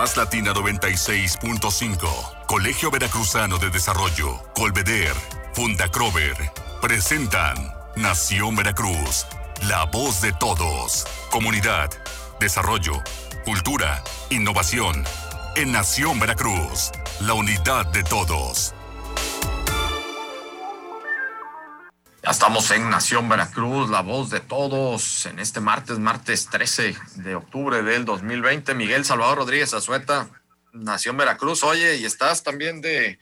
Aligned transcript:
Más 0.00 0.16
Latina 0.16 0.54
96.5, 0.54 2.46
Colegio 2.46 2.90
Veracruzano 2.90 3.58
de 3.58 3.68
Desarrollo, 3.68 4.42
Colveder, 4.54 5.12
Fundacrover, 5.52 6.34
presentan 6.80 7.74
Nación 7.96 8.56
Veracruz, 8.56 9.26
la 9.68 9.84
voz 9.84 10.22
de 10.22 10.32
todos. 10.32 11.06
Comunidad, 11.30 11.90
desarrollo, 12.40 12.94
cultura, 13.44 14.02
innovación. 14.30 15.04
En 15.54 15.70
Nación 15.70 16.18
Veracruz, 16.18 16.92
la 17.20 17.34
unidad 17.34 17.84
de 17.92 18.02
todos. 18.02 18.72
Ya 22.22 22.32
estamos 22.32 22.70
en 22.70 22.90
Nación 22.90 23.30
Veracruz, 23.30 23.88
la 23.88 24.02
voz 24.02 24.28
de 24.28 24.40
todos, 24.40 25.24
en 25.24 25.38
este 25.38 25.58
martes, 25.58 25.98
martes 25.98 26.50
13 26.50 26.94
de 27.14 27.34
octubre 27.34 27.82
del 27.82 28.04
2020. 28.04 28.74
Miguel 28.74 29.06
Salvador 29.06 29.38
Rodríguez 29.38 29.72
Azueta, 29.72 30.28
Nación 30.74 31.16
Veracruz. 31.16 31.64
Oye, 31.64 31.96
y 31.96 32.04
estás 32.04 32.42
también 32.42 32.82
de, 32.82 33.18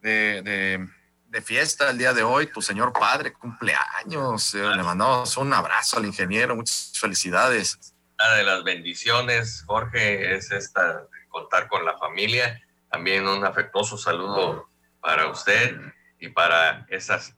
de, 0.00 0.88
de, 1.26 1.42
fiesta 1.42 1.90
el 1.90 1.98
día 1.98 2.14
de 2.14 2.22
hoy, 2.22 2.46
tu 2.46 2.62
señor 2.62 2.94
padre, 2.94 3.34
cumpleaños. 3.34 4.54
Eh, 4.54 4.62
le 4.76 4.82
mandamos 4.82 5.36
un 5.36 5.52
abrazo 5.52 5.98
al 5.98 6.06
ingeniero, 6.06 6.56
muchas 6.56 6.92
felicidades. 6.98 7.94
Una 8.18 8.34
de 8.36 8.44
las 8.44 8.64
bendiciones, 8.64 9.62
Jorge, 9.66 10.34
es 10.34 10.50
esta 10.52 11.06
contar 11.28 11.68
con 11.68 11.84
la 11.84 11.98
familia. 11.98 12.62
También 12.90 13.28
un 13.28 13.44
afectuoso 13.44 13.98
saludo 13.98 14.70
para 15.02 15.28
usted 15.28 15.76
y 16.18 16.30
para 16.30 16.86
esas 16.88 17.36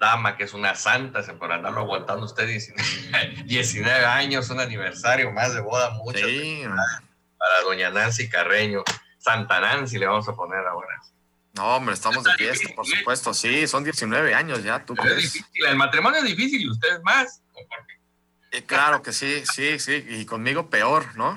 dama, 0.00 0.36
que 0.36 0.44
es 0.44 0.54
una 0.54 0.74
santa, 0.74 1.22
se 1.22 1.34
por 1.34 1.52
andarlo 1.52 1.82
aguantando 1.82 2.24
usted 2.24 2.48
19, 2.48 4.04
años, 4.06 4.50
un 4.50 4.58
aniversario 4.58 5.30
más 5.30 5.54
de 5.54 5.60
boda, 5.60 5.90
mucho. 5.90 6.26
Sí. 6.26 6.62
Para, 7.38 7.60
doña 7.62 7.90
Nancy 7.90 8.28
Carreño, 8.28 8.82
Santa 9.18 9.60
Nancy 9.60 9.98
le 9.98 10.06
vamos 10.06 10.26
a 10.28 10.32
poner 10.34 10.66
ahora. 10.66 11.00
No, 11.52 11.76
hombre, 11.76 11.94
estamos 11.94 12.24
de 12.24 12.32
fiesta, 12.34 12.70
por 12.74 12.86
supuesto, 12.86 13.34
sí, 13.34 13.66
son 13.66 13.84
19 13.84 14.34
años 14.34 14.62
ya, 14.62 14.84
¿tú 14.84 14.94
crees? 14.94 15.18
Es 15.18 15.32
difícil, 15.34 15.66
el 15.66 15.76
matrimonio 15.76 16.20
es 16.20 16.24
difícil 16.24 16.62
y 16.62 16.70
ustedes 16.70 17.00
más. 17.02 17.42
Claro 18.66 19.02
que 19.02 19.12
sí, 19.12 19.42
sí, 19.52 19.78
sí, 19.78 20.04
y 20.08 20.26
conmigo 20.26 20.68
peor, 20.70 21.16
¿no? 21.16 21.36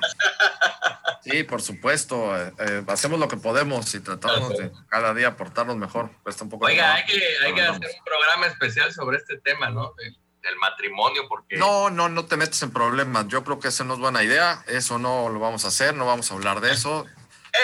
Sí, 1.24 1.44
por 1.44 1.62
supuesto. 1.62 2.38
Eh, 2.38 2.54
eh, 2.60 2.84
hacemos 2.88 3.20
lo 3.20 3.28
que 3.28 3.38
podemos 3.38 3.94
y 3.96 4.02
tratamos 4.02 4.58
de 4.58 4.72
cada 4.90 5.14
día 5.14 5.30
aportarnos 5.30 5.78
mejor. 5.78 6.10
Cuesta 6.22 6.44
un 6.44 6.50
poco 6.50 6.66
Oiga, 6.66 6.96
hay 6.96 7.06
que, 7.06 7.22
hay 7.44 7.54
que 7.54 7.62
hacer 7.62 7.90
un 7.98 8.04
programa 8.04 8.48
especial 8.48 8.92
sobre 8.92 9.18
este 9.18 9.38
tema, 9.38 9.70
¿no? 9.70 9.94
Del, 9.98 10.18
matrimonio, 10.60 11.24
porque... 11.30 11.56
No, 11.56 11.90
no, 11.90 12.10
no 12.10 12.26
te 12.26 12.36
metes 12.36 12.62
en 12.64 12.72
problemas. 12.72 13.30
Yo 13.30 13.46
creo 13.46 13.60
que 13.62 13.70
esa 13.70 13.86
no 13.86 13.94
es 13.94 14.00
buena 14.02 14.24
idea. 14.24 14.62
Eso 14.68 15.00
no 15.00 15.30
lo 15.30 15.40
vamos 15.40 15.64
a 15.64 15.70
hacer, 15.70 15.96
no 15.96 16.06
vamos 16.06 16.30
a 16.32 16.34
hablar 16.34 16.60
de 16.60 16.74
eso. 16.74 17.06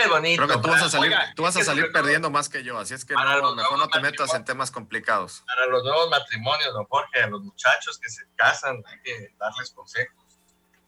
Es 0.04 0.10
bonito. 0.10 0.46
Creo 0.46 0.58
que 0.58 0.64
tú 0.64 0.70
vas 0.70 0.84
a 0.84 0.90
salir, 0.90 1.16
tú 1.36 1.44
vas 1.44 1.58
a 1.58 1.64
salir 1.64 1.92
perdiendo 1.92 2.30
más 2.30 2.50
que 2.50 2.64
yo, 2.64 2.78
así 2.78 2.94
es 2.94 3.06
que 3.06 3.14
no, 3.14 3.56
mejor 3.56 3.78
no 3.78 3.88
te 3.88 4.00
metas 4.00 4.34
en 4.34 4.46
temas 4.46 4.72
complicados. 4.72 5.44
Para 5.46 5.66
los 5.68 5.84
nuevos 5.84 6.10
matrimonios, 6.10 6.74
don 6.74 6.86
Jorge, 6.86 7.22
a 7.22 7.28
los 7.28 7.42
muchachos 7.42 8.00
que 8.00 8.10
se 8.10 8.24
casan, 8.36 8.82
hay 8.86 9.02
que 9.02 9.34
darles 9.38 9.72
consejos. 9.72 10.26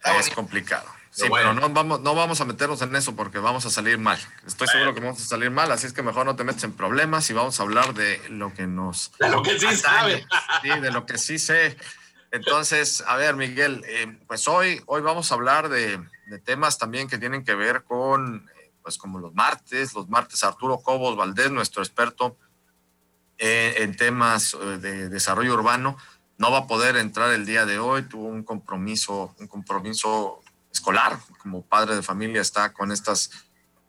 es 0.04 0.30
complicado. 0.30 0.88
Sí, 1.12 1.28
pero 1.30 1.54
no 1.54 1.70
vamos, 1.70 2.00
no 2.00 2.16
vamos 2.16 2.40
a 2.40 2.46
meternos 2.46 2.82
en 2.82 2.96
eso 2.96 3.16
porque 3.18 3.40
vamos 3.40 3.66
a 3.66 3.70
salir 3.70 3.98
mal. 3.98 4.18
Estoy 4.48 4.68
seguro 4.70 4.94
que 4.94 5.02
vamos 5.02 5.22
a 5.22 5.26
salir 5.26 5.52
mal, 5.52 5.70
así 5.72 5.86
es 5.86 5.92
que 5.92 6.02
mejor 6.02 6.26
no 6.26 6.38
te 6.38 6.46
metes 6.46 6.64
en 6.64 6.72
problemas 6.72 7.30
y 7.30 7.34
vamos 7.34 7.60
a 7.60 7.64
hablar 7.64 7.94
de 7.94 8.22
lo 8.30 8.54
que 8.54 8.66
nos. 8.66 9.12
De 9.20 9.30
lo 9.30 9.44
que 9.44 9.60
sí 9.60 9.76
sabe. 9.76 10.26
Sí, 10.62 10.70
de 10.70 10.92
lo 10.92 11.06
que 11.06 11.18
sí 11.18 11.38
sé. 11.38 11.78
Entonces, 12.32 13.04
a 13.06 13.18
ver, 13.18 13.36
Miguel, 13.36 13.84
eh, 13.86 14.18
pues 14.26 14.48
hoy, 14.48 14.82
hoy 14.86 15.02
vamos 15.02 15.32
a 15.32 15.36
hablar 15.36 15.68
de, 15.68 16.02
temas 16.46 16.78
también 16.78 17.10
que 17.10 17.18
tienen 17.18 17.44
que 17.44 17.56
ver 17.56 17.84
con, 17.84 18.50
pues 18.82 18.98
como 18.98 19.20
los 19.20 19.34
martes, 19.34 19.94
los 19.94 20.10
martes 20.10 20.44
Arturo 20.44 20.82
Cobos 20.82 21.16
Valdés, 21.16 21.52
nuestro 21.52 21.82
experto 21.82 22.38
eh, 23.38 23.76
en 23.78 23.96
temas 23.96 24.58
de 24.80 25.10
desarrollo 25.10 25.54
urbano, 25.54 25.98
no 26.38 26.52
va 26.52 26.60
a 26.60 26.68
poder 26.68 26.98
entrar 26.98 27.32
el 27.32 27.46
día 27.46 27.66
de 27.66 27.78
hoy, 27.78 28.04
tuvo 28.04 28.26
un 28.26 28.44
compromiso, 28.44 29.36
un 29.40 29.48
compromiso 29.48 30.42
escolar, 30.74 31.20
como 31.38 31.64
padre 31.64 31.96
de 31.96 32.02
familia 32.02 32.42
está 32.42 32.74
con 32.74 32.92
estas, 32.92 33.30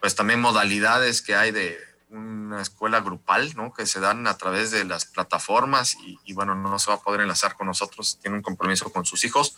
pues 0.01 0.15
también 0.15 0.41
modalidades 0.41 1.23
que 1.23 1.35
hay 1.35 1.51
de 1.51 1.79
una 2.11 2.61
escuela 2.61 3.01
grupal, 3.01 3.55
¿no? 3.57 3.73
Que 3.73 3.87
se 3.87 4.01
dan 4.01 4.27
a 4.27 4.37
través 4.37 4.71
de 4.71 4.85
las 4.85 5.07
plataformas 5.07 5.97
y, 6.25 6.33
bueno, 6.35 6.55
no 6.55 6.79
se 6.79 6.91
va 6.91 6.97
a 6.97 7.01
poder 7.01 7.23
enlazar 7.23 7.57
con 7.57 7.67
nosotros, 7.67 8.19
tiene 8.21 8.37
un 8.37 8.43
compromiso 8.43 8.93
con 8.93 9.07
sus 9.07 9.25
hijos. 9.25 9.57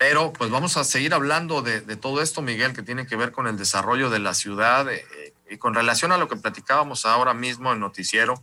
Pero 0.00 0.32
pues 0.32 0.50
vamos 0.50 0.78
a 0.78 0.84
seguir 0.84 1.12
hablando 1.12 1.60
de, 1.60 1.82
todo 1.96 2.22
esto, 2.22 2.40
Miguel, 2.40 2.72
que 2.72 2.82
tiene 2.82 3.06
que 3.06 3.16
ver 3.16 3.32
con 3.32 3.46
el 3.46 3.58
desarrollo 3.58 4.08
de 4.08 4.18
la 4.18 4.32
ciudad 4.32 4.90
eh, 4.90 5.04
y 5.50 5.58
con 5.58 5.74
relación 5.74 6.10
a 6.10 6.16
lo 6.16 6.26
que 6.26 6.36
platicábamos 6.36 7.04
ahora 7.04 7.34
mismo 7.34 7.70
en 7.70 7.80
noticiero, 7.80 8.42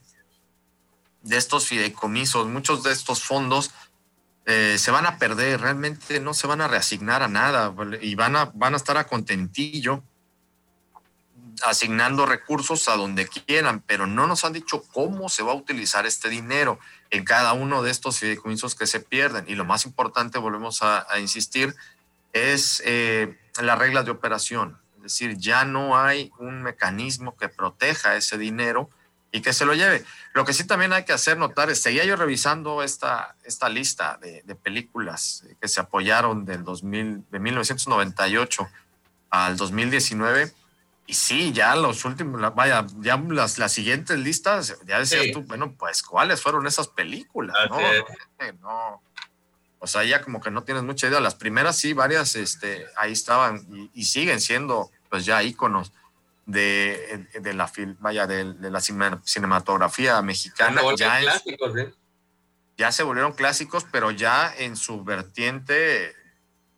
de 1.24 1.36
estos 1.36 1.66
fideicomisos, 1.66 2.46
muchos 2.46 2.84
de 2.84 2.92
estos 2.92 3.24
fondos 3.24 3.72
eh, 4.46 4.76
se 4.78 4.92
van 4.92 5.08
a 5.08 5.18
perder, 5.18 5.60
realmente 5.62 6.20
no 6.20 6.36
se 6.36 6.46
van 6.46 6.62
a 6.62 6.68
reasignar 6.68 7.24
a 7.24 7.28
nada 7.28 7.74
y 8.02 8.14
van 8.14 8.36
a, 8.36 8.52
van 8.54 8.76
a 8.76 8.78
estar 8.78 8.98
a 8.98 9.08
contentillo 9.08 10.04
asignando 11.64 12.28
recursos 12.28 12.88
a 12.88 12.96
donde 12.98 13.28
quieran, 13.28 13.82
pero 13.82 14.06
no 14.06 14.28
nos 14.28 14.46
han 14.46 14.54
dicho 14.54 14.84
cómo 14.94 15.28
se 15.28 15.42
va 15.42 15.54
a 15.54 15.56
utilizar 15.56 16.06
este 16.06 16.30
dinero 16.30 16.78
en 17.10 17.24
cada 17.24 17.54
uno 17.54 17.84
de 17.84 17.92
estos 17.92 18.20
fideicomisos 18.20 18.76
que 18.76 18.88
se 18.88 19.00
pierden. 19.00 19.46
Y 19.48 19.56
lo 19.56 19.66
más 19.66 19.86
importante, 19.86 20.38
volvemos 20.38 20.82
a, 20.82 21.06
insistir, 21.20 21.76
es 22.34 22.82
eh, 22.86 23.38
las 23.62 23.78
reglas 23.80 24.06
de 24.06 24.12
operación. 24.12 24.78
Es 24.98 25.04
decir, 25.04 25.38
ya 25.38 25.66
no 25.66 25.98
hay 25.98 26.32
un 26.40 26.64
mecanismo 26.64 27.36
que 27.38 27.50
proteja 27.50 28.16
ese 28.16 28.38
dinero 28.38 28.90
y 29.32 29.42
que 29.42 29.54
se 29.54 29.66
lo 29.66 29.74
lleve. 29.74 30.04
Lo 30.34 30.46
que 30.46 30.54
sí 30.54 30.66
también 30.66 30.94
hay 30.94 31.04
que 31.04 31.14
hacer 31.14 31.38
notar 31.38 31.70
es, 31.70 31.82
seguía 31.82 32.06
yo 32.06 32.16
revisando 32.16 32.84
esta, 32.84 33.36
esta 33.44 33.70
lista 33.70 34.18
de, 34.22 34.44
películas 34.56 35.46
que 35.62 35.68
se 35.68 35.80
apoyaron 35.80 36.46
del 36.46 36.64
2000, 36.64 37.26
de 37.30 37.40
1998 37.40 38.68
al 39.30 39.58
2019, 39.58 40.52
y 41.08 41.14
sí, 41.14 41.54
ya 41.54 41.76
los 41.76 42.04
últimos, 42.06 42.54
vaya, 42.54 42.86
ya 43.00 43.18
las, 43.18 43.58
las 43.58 43.72
siguientes 43.72 44.20
listas, 44.20 44.78
ya 44.86 45.00
decías 45.00 45.32
tú, 45.32 45.42
bueno, 45.44 45.74
pues, 45.78 46.04
¿cuáles 46.04 46.42
fueron 46.42 46.68
esas 46.68 46.90
películas? 46.90 47.56
No, 48.62 49.02
O 49.80 49.88
sea, 49.88 50.04
ya 50.04 50.22
como 50.22 50.42
que 50.42 50.52
no 50.52 50.64
tienes 50.64 50.84
mucha 50.84 51.08
idea. 51.08 51.22
Las 51.22 51.36
primeras 51.36 51.78
sí, 51.78 51.94
varias, 51.94 52.36
este, 52.36 52.86
ahí 52.98 53.14
estaban 53.14 53.66
y, 53.74 53.90
y 53.94 54.04
siguen 54.04 54.42
siendo, 54.42 54.92
pues, 55.10 55.26
ya 55.26 55.42
íconos 55.42 55.94
de, 56.48 57.28
de 57.40 57.54
la 57.54 57.72
vaya 58.00 58.26
de, 58.26 58.56
la 58.72 58.82
cinematografía 58.82 60.22
mexicana 60.22 60.82
ya, 60.98 61.22
¿eh? 61.22 61.94
ya 62.78 62.92
se 62.94 63.04
volvieron 63.04 63.34
clásicos 63.34 63.86
pero 63.92 64.12
ya 64.12 64.54
en 64.58 64.78
su 64.78 65.04
vertiente 65.04 66.16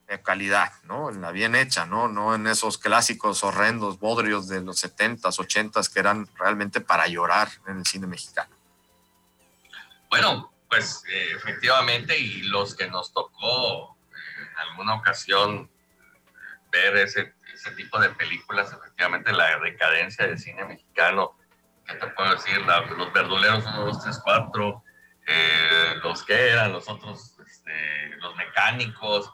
de 0.10 0.22
calidad 0.22 0.74
no 0.84 1.10
en 1.10 1.22
la 1.22 1.32
bien 1.32 1.56
hecha 1.56 1.86
no 1.86 2.08
no 2.08 2.36
en 2.36 2.48
esos 2.48 2.78
clásicos 2.78 3.44
horrendos 3.44 4.00
bodrios 4.00 4.48
de 4.48 4.62
los 4.62 4.84
70s 4.84 5.22
80s 5.22 5.94
que 5.94 6.00
eran 6.00 6.28
realmente 6.36 6.82
para 6.82 7.08
llorar 7.08 7.50
en 7.68 7.78
el 7.78 7.86
cine 7.86 8.08
mexicano 8.08 8.56
bueno 10.10 10.52
pues 10.70 11.04
eh, 11.10 11.30
efectivamente 11.36 12.18
y 12.18 12.44
los 12.44 12.76
que 12.76 12.88
nos 12.88 13.14
tocó 13.14 13.98
eh, 14.12 14.16
en 14.52 14.70
alguna 14.70 14.96
ocasión 14.96 15.70
ver 16.72 16.98
ese 16.98 17.34
ese 17.60 17.72
tipo 17.72 18.00
de 18.00 18.10
películas, 18.10 18.72
efectivamente, 18.72 19.34
la 19.34 19.60
decadencia 19.60 20.26
del 20.28 20.40
cine 20.40 20.64
mexicano, 20.66 21.36
¿qué 21.86 21.96
te 21.96 22.08
puedo 22.08 22.32
decir? 22.32 22.58
los 22.60 23.14
verduleros 23.14 23.66
1, 23.66 23.86
2, 23.86 24.04
3, 24.04 24.20
4, 24.24 24.84
los 26.04 26.24
que 26.24 26.50
eran, 26.52 26.72
los 26.72 26.88
otros, 26.88 27.38
este, 27.46 28.16
los 28.18 28.36
mecánicos. 28.36 29.32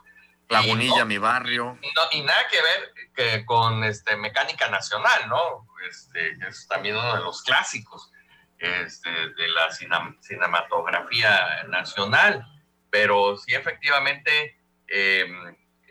Lagunilla, 0.50 1.06
mi 1.06 1.17
barrio. 1.17 1.79
Y, 2.11 2.22
nada 2.22 2.47
que 2.50 2.61
ver 2.61 2.94
que 3.16 3.45
con 3.45 3.83
este, 3.83 4.15
Mecánica 4.15 4.69
Nacional, 4.69 5.27
¿no? 5.27 5.68
Este, 5.89 6.38
es 6.47 6.68
también 6.68 6.97
uno 6.97 7.15
de 7.15 7.21
los 7.21 7.42
clásicos 7.44 8.12
este, 8.57 9.09
de 9.09 9.47
la 9.50 9.71
cinematografía 9.71 11.63
nacional. 11.68 12.45
Pero 12.89 13.38
sí, 13.38 13.53
efectivamente, 13.53 14.57
eh, 14.88 15.25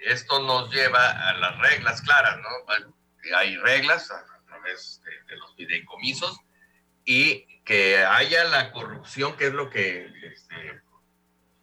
esto 0.04 0.40
nos 0.40 0.70
lleva 0.72 1.28
a 1.28 1.34
las 1.34 1.58
reglas 1.58 2.02
claras, 2.02 2.38
¿no? 2.38 2.48
Hay 3.36 3.56
reglas 3.56 4.10
a, 4.10 4.24
través 4.46 5.02
de, 5.26 5.36
los 5.36 5.54
fideicomisos 5.56 6.38
y 7.04 7.62
que 7.64 8.04
haya 8.04 8.44
la 8.44 8.70
corrupción, 8.72 9.36
que 9.36 9.46
es 9.48 9.52
lo 9.52 9.70
que 9.70 10.10
este, 10.22 10.82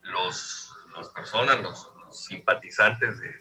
los, 0.02 0.76
las 0.96 1.10
personas, 1.10 1.60
los, 1.62 1.91
simpatizantes 2.12 3.20
de, 3.20 3.32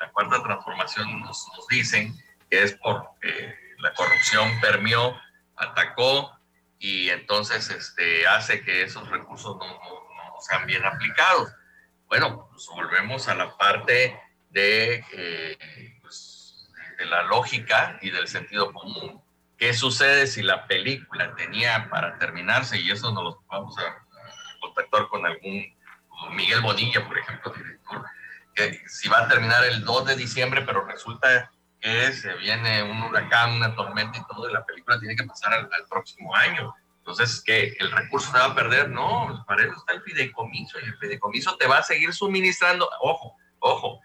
la 0.00 0.10
cuarta 0.12 0.42
transformación 0.42 1.20
nos, 1.20 1.48
dicen 1.68 2.14
que 2.50 2.62
es 2.62 2.72
porque 2.74 3.54
la 3.78 3.92
corrupción 3.94 4.48
permeó, 4.60 5.18
atacó 5.56 6.32
y 6.78 7.10
entonces 7.10 7.70
este, 7.70 8.26
hace 8.26 8.62
que 8.62 8.82
esos 8.82 9.08
recursos 9.08 9.56
no, 9.56 9.66
no 9.66 10.40
sean 10.40 10.66
bien 10.66 10.84
aplicados. 10.84 11.52
Bueno, 12.06 12.48
pues 12.50 12.66
volvemos 12.68 13.28
a 13.28 13.34
la 13.34 13.56
parte 13.56 14.18
de, 14.50 15.04
eh, 15.12 15.98
pues, 16.00 16.70
de 16.98 17.06
la 17.06 17.22
lógica 17.24 17.98
y 18.00 18.10
del 18.10 18.28
sentido 18.28 18.72
común. 18.72 19.22
¿Qué 19.56 19.74
sucede 19.74 20.26
si 20.26 20.42
la 20.42 20.66
película 20.66 21.34
tenía 21.34 21.88
para 21.90 22.16
terminarse, 22.18 22.80
y 22.80 22.90
eso 22.90 23.12
nos 23.12 23.24
lo 23.24 23.44
vamos 23.48 23.76
a 23.78 24.06
contactar 24.60 25.08
con 25.08 25.26
algún, 25.26 25.66
Miguel 26.30 26.60
Bonilla, 26.60 27.06
por 27.06 27.18
ejemplo, 27.18 27.52
director, 27.52 28.04
que 28.54 28.82
si 28.88 29.08
va 29.08 29.20
a 29.20 29.28
terminar 29.28 29.64
el 29.64 29.84
2 29.84 30.06
de 30.06 30.16
diciembre, 30.16 30.62
pero 30.62 30.84
resulta 30.84 31.50
que 31.80 32.12
se 32.12 32.34
viene 32.34 32.82
un 32.82 33.02
huracán, 33.02 33.52
una 33.52 33.74
tormenta 33.74 34.18
y 34.18 34.26
todo, 34.26 34.48
y 34.48 34.52
la 34.52 34.64
película 34.64 34.98
tiene 34.98 35.16
que 35.16 35.24
pasar 35.24 35.52
al, 35.52 35.68
próximo 35.88 36.34
año. 36.34 36.74
Entonces, 36.98 37.40
que 37.40 37.76
el 37.78 37.90
recurso 37.90 38.30
se 38.32 38.38
va 38.38 38.46
a 38.46 38.54
perder, 38.54 38.90
no, 38.90 39.44
para 39.46 39.62
eso 39.62 39.74
está 39.74 39.92
el 39.92 40.02
fideicomiso, 40.02 40.78
y 40.80 40.84
el 40.84 40.98
fideicomiso 40.98 41.56
te 41.56 41.66
va 41.66 41.78
a 41.78 41.82
seguir 41.82 42.12
suministrando, 42.12 42.88
ojo, 43.00 43.36
ojo, 43.60 44.00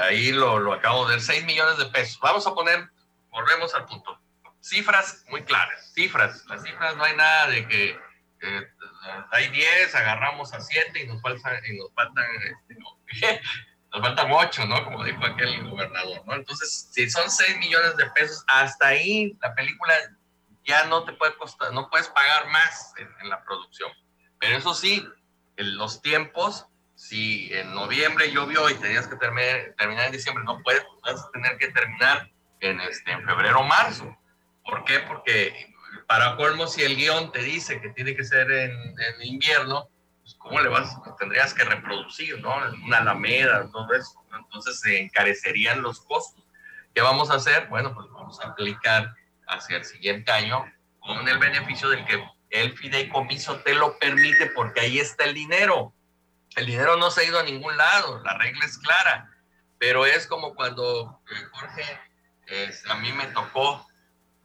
ahí 0.00 0.32
lo, 0.32 0.58
lo 0.58 0.72
acabo 0.72 1.06
de 1.06 1.14
ver, 1.14 1.22
6 1.22 1.44
millones 1.44 1.78
de 1.78 1.86
pesos. 1.86 2.18
Vamos 2.20 2.46
a 2.46 2.54
poner, 2.54 2.90
volvemos 3.30 3.74
al 3.74 3.84
punto, 3.84 4.18
cifras 4.60 5.24
muy 5.28 5.42
claras, 5.44 5.92
cifras, 5.94 6.44
las 6.46 6.62
cifras 6.62 6.96
no 6.96 7.04
hay 7.04 7.14
nada 7.14 7.48
de 7.48 7.68
que 7.68 7.90
eh, 8.40 8.68
hay 9.30 9.48
10, 9.48 9.94
agarramos 9.94 10.52
a 10.52 10.60
7 10.60 11.02
y 11.02 11.06
nos 11.06 11.20
faltan, 11.22 11.58
y 11.66 11.76
nos 11.76 11.92
faltan, 11.94 12.24
este, 12.44 12.76
nos 13.92 14.00
faltan 14.02 14.30
8, 14.30 14.66
¿no? 14.66 14.84
Como 14.84 15.04
dijo 15.04 15.24
aquel 15.24 15.68
gobernador, 15.68 16.22
¿no? 16.26 16.34
Entonces, 16.34 16.88
si 16.92 17.08
son 17.10 17.30
6 17.30 17.58
millones 17.58 17.96
de 17.96 18.06
pesos, 18.10 18.44
hasta 18.48 18.88
ahí 18.88 19.36
la 19.40 19.54
película 19.54 19.94
ya 20.64 20.84
no 20.84 21.04
te 21.04 21.12
puede 21.12 21.34
costar, 21.36 21.72
no 21.72 21.88
puedes 21.88 22.08
pagar 22.08 22.48
más 22.48 22.92
en, 22.98 23.28
la 23.28 23.42
producción. 23.44 23.90
Pero 24.38 24.56
eso 24.56 24.74
sí, 24.74 25.06
en 25.56 25.76
los 25.76 26.02
tiempos, 26.02 26.66
si 26.94 27.52
en 27.54 27.74
noviembre 27.74 28.32
llovió 28.32 28.68
y 28.68 28.74
tenías 28.74 29.06
que 29.06 29.16
terminar, 29.16 29.74
terminar 29.78 30.06
en 30.06 30.12
diciembre, 30.12 30.44
no 30.44 30.60
puedes, 30.62 30.84
vas 31.02 31.24
a 31.24 31.30
tener 31.30 31.56
que 31.58 31.68
terminar 31.68 32.30
en, 32.60 32.80
este, 32.80 33.12
en 33.12 33.24
febrero 33.24 33.60
o 33.60 33.64
marzo. 33.64 34.16
¿Por 34.64 34.84
qué? 34.84 34.98
Porque 35.00 35.74
para 36.06 36.36
colmo, 36.36 36.66
si 36.66 36.82
el 36.82 36.96
guion 36.96 37.32
te 37.32 37.42
dice 37.42 37.80
que 37.80 37.90
tiene 37.90 38.14
que 38.14 38.24
ser 38.24 38.50
en, 38.50 38.72
en 38.72 39.22
invierno, 39.22 39.88
pues 40.22 40.34
¿cómo 40.38 40.60
le 40.60 40.68
vas? 40.68 40.96
tendrías 41.18 41.54
que 41.54 41.64
reproducir, 41.64 42.40
¿no? 42.40 42.54
Una 42.84 42.98
alameda, 42.98 43.68
todo 43.70 43.92
eso. 43.92 44.24
Entonces 44.36 44.80
se 44.80 45.00
encarecerían 45.00 45.82
los 45.82 46.00
costos. 46.00 46.44
¿Qué 46.94 47.00
vamos 47.00 47.30
a 47.30 47.34
hacer? 47.34 47.68
Bueno, 47.68 47.94
pues 47.94 48.06
vamos 48.10 48.40
a 48.40 48.48
aplicar 48.48 49.14
hacia 49.46 49.76
el 49.76 49.84
siguiente 49.84 50.32
año 50.32 50.64
con 50.98 51.28
el 51.28 51.38
beneficio 51.38 51.88
del 51.88 52.04
que 52.06 52.22
el 52.50 52.76
fideicomiso 52.76 53.60
te 53.60 53.74
lo 53.74 53.98
permite 53.98 54.46
porque 54.46 54.80
ahí 54.80 54.98
está 54.98 55.24
el 55.24 55.34
dinero. 55.34 55.92
El 56.56 56.66
dinero 56.66 56.96
no 56.96 57.10
se 57.10 57.20
ha 57.20 57.24
ido 57.24 57.38
a 57.38 57.42
ningún 57.42 57.76
lado, 57.76 58.22
la 58.24 58.36
regla 58.38 58.64
es 58.64 58.78
clara, 58.78 59.30
pero 59.78 60.06
es 60.06 60.26
como 60.26 60.54
cuando 60.54 61.20
eh, 61.30 61.44
Jorge, 61.52 62.00
a 62.88 62.94
mí 62.96 63.12
me 63.12 63.26
tocó 63.26 63.86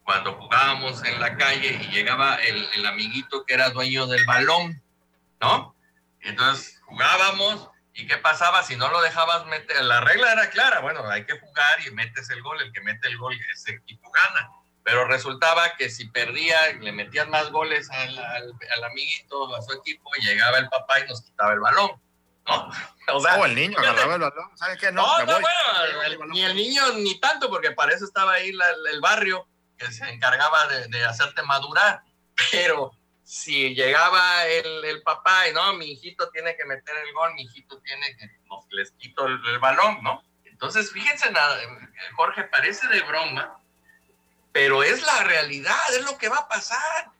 cuando 0.03 0.33
jugábamos 0.33 1.03
en 1.05 1.19
la 1.19 1.37
calle 1.37 1.79
y 1.81 1.87
llegaba 1.91 2.35
el, 2.35 2.67
el 2.73 2.85
amiguito 2.85 3.45
que 3.45 3.53
era 3.53 3.69
dueño 3.69 4.07
del 4.07 4.25
balón, 4.25 4.81
¿no? 5.39 5.75
Entonces 6.21 6.79
jugábamos 6.85 7.69
y 7.93 8.07
¿qué 8.07 8.17
pasaba 8.17 8.63
si 8.63 8.75
no 8.77 8.89
lo 8.89 9.01
dejabas 9.01 9.45
meter? 9.47 9.83
La 9.83 10.01
regla 10.01 10.31
era 10.31 10.49
clara, 10.49 10.79
bueno, 10.79 11.07
hay 11.09 11.25
que 11.25 11.39
jugar 11.39 11.85
y 11.85 11.91
metes 11.91 12.29
el 12.29 12.41
gol, 12.41 12.61
el 12.61 12.71
que 12.71 12.81
mete 12.81 13.07
el 13.07 13.17
gol, 13.17 13.37
ese 13.53 13.73
equipo 13.73 14.09
gana. 14.11 14.49
Pero 14.83 15.05
resultaba 15.05 15.75
que 15.75 15.89
si 15.89 16.07
perdía, 16.07 16.73
le 16.79 16.91
metían 16.91 17.29
más 17.29 17.51
goles 17.51 17.89
al, 17.91 18.17
al, 18.17 18.83
amiguito, 18.83 19.55
a 19.55 19.61
su 19.61 19.73
equipo, 19.73 20.09
y 20.17 20.25
llegaba 20.25 20.57
el 20.57 20.69
papá 20.69 21.01
y 21.01 21.07
nos 21.07 21.21
quitaba 21.21 21.53
el 21.53 21.59
balón. 21.59 21.91
¿no? 22.47 22.71
O, 23.13 23.19
sea, 23.19 23.35
el 23.43 23.55
niño 23.55 23.77
agarraba 23.77 24.13
el 24.13 24.21
balón, 24.21 24.57
¿sabes 24.57 24.77
qué? 24.77 24.89
No, 24.89 25.03
no, 25.25 25.39
bueno, 25.97 26.25
ni 26.27 26.43
el 26.43 26.55
niño 26.55 26.93
ni 26.93 27.19
tanto, 27.19 27.49
porque 27.49 27.71
para 27.71 27.93
eso 27.93 28.05
estaba 28.05 28.33
ahí 28.33 28.51
el 28.51 29.01
barrio 29.01 29.45
que 29.81 29.91
se 29.91 30.07
encargaba 30.09 30.67
de, 30.67 31.05
hacerte 31.05 31.41
madurar, 31.43 32.01
pero 32.51 32.91
si 33.23 33.73
llegaba 33.73 34.45
el, 34.47 35.01
papá 35.03 35.47
y 35.47 35.53
no, 35.53 35.73
mi 35.73 35.91
hijito 35.91 36.29
tiene 36.29 36.55
que 36.55 36.65
meter 36.65 36.95
el 36.97 37.13
gol, 37.13 37.33
mi 37.33 37.43
hijito 37.43 37.79
tiene 37.81 38.15
que, 38.17 38.29
nos, 38.47 38.65
les 38.71 38.91
quito 38.91 39.25
el, 39.25 39.59
balón, 39.59 40.03
¿no? 40.03 40.23
Entonces, 40.45 40.91
fíjense, 40.91 41.33
Jorge, 42.15 42.43
parece 42.43 42.87
de 42.87 43.01
broma, 43.01 43.57
pero 44.51 44.83
es 44.83 45.01
la 45.01 45.23
realidad, 45.23 45.79
es 45.91 46.03
lo 46.03 46.17
que 46.17 46.29
va 46.29 46.37
a 46.37 46.47
pasar. 46.47 47.11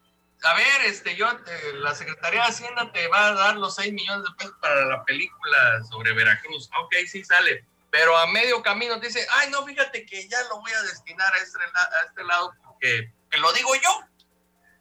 A 0.44 0.54
ver, 0.56 0.86
este, 0.86 1.16
yo, 1.16 1.28
la 1.76 1.96
Secretaría 1.96 2.42
de 2.42 2.48
Hacienda 2.48 2.92
te 2.92 3.08
va 3.08 3.28
a 3.28 3.34
dar 3.34 3.58
los 3.58 3.76
6 3.76 3.94
millones 3.94 4.24
de 4.26 4.36
pesos 4.38 4.56
para 4.60 4.86
la 4.86 5.04
película 5.06 5.84
sobre 5.90 6.14
Veracruz. 6.14 6.70
Ok, 6.84 6.94
sí 7.08 7.24
sale 7.24 7.66
pero 7.92 8.18
a 8.18 8.26
medio 8.28 8.64
camino 8.64 8.98
dice, 9.00 9.28
ay, 9.32 9.50
no, 9.50 9.66
fíjate 9.66 10.06
que 10.06 10.28
ya 10.28 10.42
lo 10.44 10.62
voy 10.62 10.72
a 10.72 10.82
destinar 10.84 11.32
a 11.34 11.38
este, 11.38 11.60
a 11.60 12.06
este 12.08 12.24
lado 12.24 12.54
porque 12.64 13.14
que 13.30 13.38
lo 13.38 13.52
digo 13.54 13.76
yo. 13.76 14.00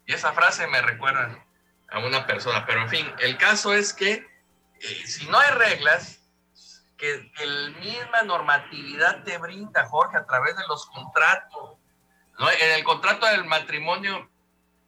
Y 0.07 0.15
esa 0.15 0.33
frase 0.33 0.67
me 0.69 0.81
recuerda 0.81 1.45
a 1.91 1.99
una 1.99 2.27
persona, 2.27 2.65
pero 2.67 2.83
en 2.83 2.89
fin, 2.89 3.15
el 3.19 3.37
caso 3.37 3.75
es 3.75 3.93
que 3.93 4.27
eh, 4.81 5.07
si 5.07 5.27
no 5.27 5.39
hay 5.39 5.51
reglas, 5.51 6.21
que, 6.97 7.33
la 7.39 7.71
misma 7.81 8.23
normatividad 8.23 9.25
te 9.25 9.39
brinda, 9.39 9.87
Jorge, 9.87 10.19
a 10.19 10.27
través 10.27 10.57
de 10.57 10.63
los 10.69 10.87
contratos. 10.87 11.79
¿no? 12.39 12.51
En 12.51 12.73
el 12.73 12.85
contrato 12.85 13.27
del 13.27 13.45
matrimonio, 13.45 14.31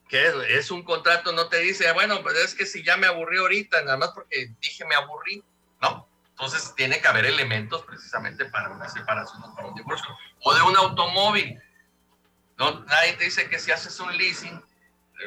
que 0.08 0.26
es, 0.26 0.34
es, 0.48 0.70
un 0.70 0.82
contrato, 0.82 1.32
no 1.32 1.48
te 1.48 1.58
dice, 1.58 1.90
bueno, 1.92 2.22
pues 2.22 2.36
es 2.36 2.54
que 2.54 2.66
si 2.66 2.84
ya 2.84 2.96
me 2.96 3.06
aburrí 3.06 3.38
ahorita, 3.38 3.82
nada 3.82 3.96
más 3.96 4.10
porque 4.10 4.52
dije 4.60 4.84
me 4.84 4.94
aburrí, 4.94 5.42
¿no? 5.80 6.08
Entonces 6.32 6.74
tiene 6.74 7.00
que 7.00 7.08
haber 7.08 7.26
elementos 7.26 7.82
precisamente 7.84 8.46
para 8.46 8.70
una 8.70 8.88
separación 8.88 9.42
o 9.44 9.54
para 9.54 9.68
un 9.68 9.74
divorcio. 9.74 10.16
O 10.42 10.54
de 10.54 10.62
un 10.62 10.76
automóvil. 10.76 11.60
No, 12.58 12.80
nadie 12.84 13.14
te 13.14 13.24
dice 13.24 13.48
que 13.48 13.58
si 13.58 13.70
haces 13.70 13.98
un 14.00 14.16
leasing, 14.16 14.62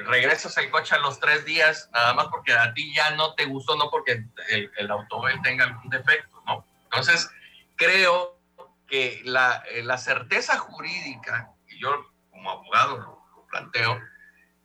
regresas 0.05 0.57
el 0.57 0.69
coche 0.69 0.95
a 0.95 0.99
los 0.99 1.19
tres 1.19 1.45
días, 1.45 1.89
nada 1.93 2.13
más 2.13 2.27
porque 2.27 2.53
a 2.53 2.73
ti 2.73 2.93
ya 2.93 3.11
no 3.11 3.33
te 3.35 3.45
gustó, 3.45 3.75
no 3.75 3.89
porque 3.89 4.25
el, 4.49 4.71
el 4.77 4.91
automóvil 4.91 5.41
tenga 5.41 5.65
algún 5.65 5.89
defecto, 5.89 6.43
¿no? 6.45 6.65
Entonces, 6.85 7.29
creo 7.75 8.39
que 8.87 9.21
la, 9.25 9.63
eh, 9.71 9.83
la 9.83 9.97
certeza 9.97 10.57
jurídica, 10.57 11.51
y 11.67 11.79
yo 11.79 11.91
como 12.29 12.51
abogado 12.51 12.97
lo, 12.97 13.47
planteo, 13.49 13.99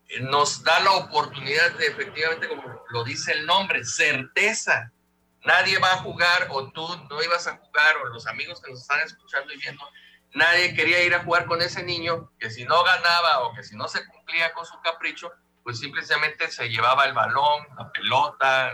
eh, 0.08 0.20
nos 0.20 0.64
da 0.64 0.80
la 0.80 0.92
oportunidad 0.92 1.72
de 1.72 1.86
efectivamente, 1.86 2.48
como 2.48 2.62
lo 2.90 3.04
dice 3.04 3.32
el 3.32 3.46
nombre, 3.46 3.84
certeza 3.84 4.92
nadie 5.44 5.78
va 5.78 5.92
a 5.92 5.98
jugar 5.98 6.48
o 6.50 6.70
tú 6.70 6.86
no 7.08 7.22
ibas 7.22 7.46
a 7.46 7.56
jugar 7.56 7.96
o 7.98 8.06
los 8.06 8.26
amigos 8.26 8.60
que 8.60 8.70
nos 8.70 8.80
están 8.80 9.00
escuchando 9.00 9.52
y 9.52 9.58
viendo, 9.58 9.88
nadie 10.34 10.74
quería 10.74 11.02
ir 11.02 11.14
a 11.14 11.24
jugar 11.24 11.46
con 11.46 11.60
ese 11.62 11.82
niño 11.82 12.32
que 12.38 12.50
si 12.50 12.64
no 12.64 12.82
ganaba 12.84 13.40
o 13.40 13.54
que 13.54 13.62
si 13.62 13.76
no 13.76 13.88
se 13.88 14.06
cumplía 14.06 14.52
con 14.52 14.66
su 14.66 14.80
capricho, 14.80 15.32
pues 15.62 15.78
simplemente 15.78 16.50
se 16.50 16.68
llevaba 16.68 17.04
el 17.04 17.14
balón, 17.14 17.66
la 17.76 17.90
pelota, 17.92 18.72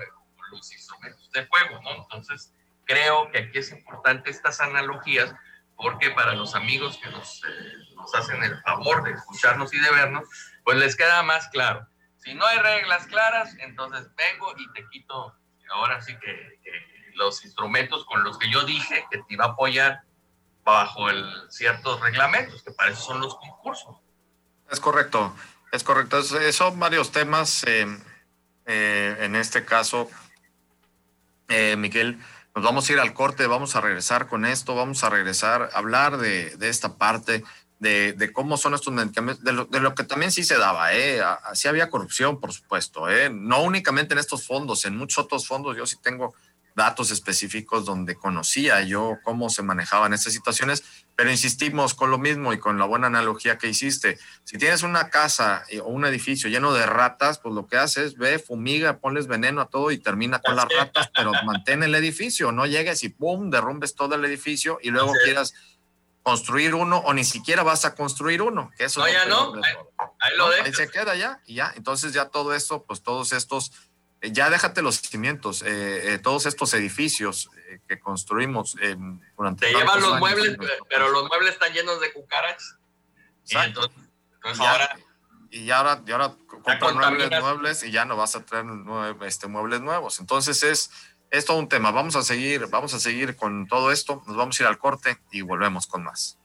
los 0.51 0.73
instrumentos 0.73 1.31
de 1.33 1.47
juego, 1.47 1.83
¿no? 1.83 2.03
Entonces, 2.03 2.53
creo 2.85 3.31
que 3.31 3.39
aquí 3.39 3.59
es 3.59 3.73
importante 3.73 4.31
estas 4.31 4.61
analogías 4.61 5.35
porque 5.77 6.11
para 6.11 6.35
los 6.35 6.55
amigos 6.55 6.99
que 7.03 7.11
nos, 7.11 7.43
eh, 7.45 7.95
nos 7.97 8.15
hacen 8.15 8.43
el 8.43 8.61
favor 8.63 9.03
de 9.05 9.13
escucharnos 9.13 9.75
y 9.75 9.79
de 9.79 9.91
vernos, 9.91 10.27
pues 10.65 10.79
les 10.79 10.97
queda 10.97 11.23
más 11.23 11.49
claro. 11.49 11.87
Si 12.17 12.35
no 12.35 12.47
hay 12.47 12.59
reglas 12.59 13.07
claras, 13.07 13.55
entonces 13.59 14.09
vengo 14.17 14.55
y 14.57 14.73
te 14.73 14.89
quito 14.89 15.37
ahora 15.71 16.01
sí 16.01 16.17
que, 16.19 16.57
los 17.15 17.45
instrumentos 17.47 18.05
con 18.05 18.23
los 18.23 18.39
que 18.39 18.51
yo 18.51 18.65
dije 18.65 19.07
que 19.11 19.17
te 19.17 19.25
iba 19.33 19.47
a 19.47 19.49
apoyar 19.49 20.03
bajo 20.65 21.09
el, 21.09 21.25
ciertos 21.49 21.99
reglamentos, 22.01 22.63
que 22.63 22.73
para 22.73 22.91
eso 22.91 23.01
son 23.01 23.21
los 23.21 23.37
concursos. 23.37 23.97
Es 24.71 24.81
correcto, 24.81 25.35
es 25.73 25.83
correcto. 25.83 26.23
son 26.23 26.79
varios 26.79 27.13
temas. 27.13 27.65
Eh, 27.67 27.87
eh, 28.67 29.17
en 29.21 29.35
este 29.35 29.65
caso, 29.65 30.11
eh, 31.49 31.77
Miguel, 31.77 32.19
nos 32.55 32.63
vamos 32.63 32.87
a 32.89 32.93
ir 32.93 33.01
al 33.01 33.15
corte, 33.15 33.47
vamos 33.47 33.77
a 33.77 33.81
regresar 33.81 34.27
con 34.27 34.45
esto, 34.45 34.75
vamos 34.75 35.03
a 35.03 35.09
regresar 35.09 35.71
a 35.73 35.79
hablar 35.79 36.19
de, 36.19 36.55
de 36.57 36.69
esta 36.69 36.99
parte 36.99 37.45
de, 37.79 38.31
cómo 38.33 38.57
son 38.57 38.75
estos 38.75 38.93
medicamentos, 38.93 39.45
de 39.45 39.81
lo, 39.81 39.95
que 39.95 40.05
también 40.05 40.33
sí 40.33 40.45
se 40.45 40.57
daba, 40.57 40.95
¿eh? 40.95 41.21
Así 41.45 41.69
había 41.69 41.91
corrupción, 41.91 42.41
por 42.41 42.53
supuesto, 42.53 43.11
¿eh? 43.11 43.31
No 43.31 43.63
únicamente 43.63 44.15
en 44.15 44.19
estos 44.19 44.47
fondos, 44.47 44.85
en 44.85 44.97
muchos 44.97 45.25
otros 45.25 45.47
fondos 45.47 45.77
yo 45.77 45.87
sí 45.87 45.97
tengo 46.03 46.35
datos 46.77 47.11
específicos 47.11 47.87
donde 47.87 48.17
conocía 48.17 48.83
yo 48.83 49.17
cómo 49.25 49.49
se 49.49 49.63
manejaban 49.63 50.13
estas 50.13 50.35
situaciones, 50.35 50.85
pero 51.17 51.31
insistimos 51.31 51.95
con 51.95 52.11
lo 52.11 52.19
mismo 52.19 52.53
y 52.53 52.59
con 52.59 52.79
la 52.79 52.85
buena 52.85 53.07
analogía 53.07 53.57
que 53.57 53.69
hiciste. 53.69 54.19
Si 54.45 54.59
tienes 54.59 54.83
una 54.83 55.09
casa 55.09 55.65
o 55.83 55.89
un 55.89 56.05
edificio 56.05 56.51
lleno 56.51 56.75
de 56.75 56.85
ratas, 56.85 57.39
pues 57.39 57.55
lo 57.55 57.67
que 57.67 57.79
haces, 57.79 58.17
ve, 58.17 58.39
fumiga, 58.39 58.99
ponles 58.99 59.27
veneno 59.27 59.63
a 59.63 59.71
todo 59.71 59.91
y 59.91 59.97
termina 59.97 60.39
con 60.39 60.55
las 60.55 60.69
ratas, 60.69 61.11
pero 61.17 61.33
mantén 61.47 61.83
el 61.83 61.95
edificio, 61.95 62.53
no 62.53 62.67
llegues 62.67 63.03
y 63.05 63.09
pum, 63.09 63.49
derrumbes 63.49 63.95
todo 63.95 64.15
el 64.15 64.25
edificio 64.27 64.79
y 64.83 64.91
luego 64.91 65.15
quieras 65.25 65.55
construir 66.27 66.75
uno 66.75 66.99
o 66.99 67.15
ni 67.15 67.23
siquiera 67.23 67.63
vas 67.63 67.85
a 67.85 67.95
construir 67.95 68.43
uno. 68.43 68.73
Que 68.77 68.87
eso 68.87 68.99
no, 68.99 69.09
ya 69.09 69.27
no. 69.27 69.55
Ahí, 70.19 70.37
lo 70.37 70.49
Ahí 70.49 70.73
se 70.73 70.91
queda 70.91 71.15
ya 71.15 71.41
y 71.47 71.55
ya. 71.55 71.73
Entonces 71.77 72.13
ya 72.13 72.31
todo 72.31 72.53
esto, 72.53 72.83
pues 72.83 73.01
todos 73.01 73.33
estos 73.33 73.71
ya 74.21 74.51
déjate 74.51 74.83
los 74.83 74.97
cimientos, 74.97 75.65
todos 76.25 76.47
estos 76.47 76.75
edificios 76.75 77.49
que 77.87 78.01
construimos 78.01 78.75
durante... 79.37 79.67
Te 79.67 79.73
llevan 79.73 80.01
los 80.01 80.19
muebles, 80.19 80.57
pero 80.89 81.11
los 81.11 81.29
muebles 81.29 81.53
están 81.53 81.73
llenos 81.73 82.01
de 82.01 82.13
cucarachas. 82.13 82.77
Y 83.47 83.57
entonces, 83.57 83.97
ahora 84.59 84.97
y 85.49 85.71
ahora, 85.71 86.03
y 86.05 86.11
ahora 86.11 86.35
compras 86.49 86.93
muebles, 86.93 87.41
muebles 87.41 87.83
y 87.85 87.93
ya 87.93 88.05
no 88.05 88.17
vas 88.17 88.35
a 88.35 88.45
traer 88.45 88.67
este, 89.23 89.47
muebles 89.47 89.81
nuevos. 89.81 90.19
Entonces 90.19 90.61
es, 90.65 90.91
es 91.31 91.45
todo 91.45 91.59
un 91.59 91.69
tema. 91.69 91.91
Vamos 91.91 92.17
a 92.17 92.23
seguir, 92.23 92.69
vamos 92.69 92.95
a 92.95 93.01
seguir 93.01 93.37
con 93.37 93.67
todo 93.67 93.93
esto. 93.93 94.23
Nos 94.27 94.35
vamos 94.37 94.59
a 94.59 94.63
ir 94.63 94.69
al 94.69 94.79
corte 94.79 95.19
y 95.31 95.43
volvemos 95.43 95.87
con 95.87 96.05
más. 96.05 96.39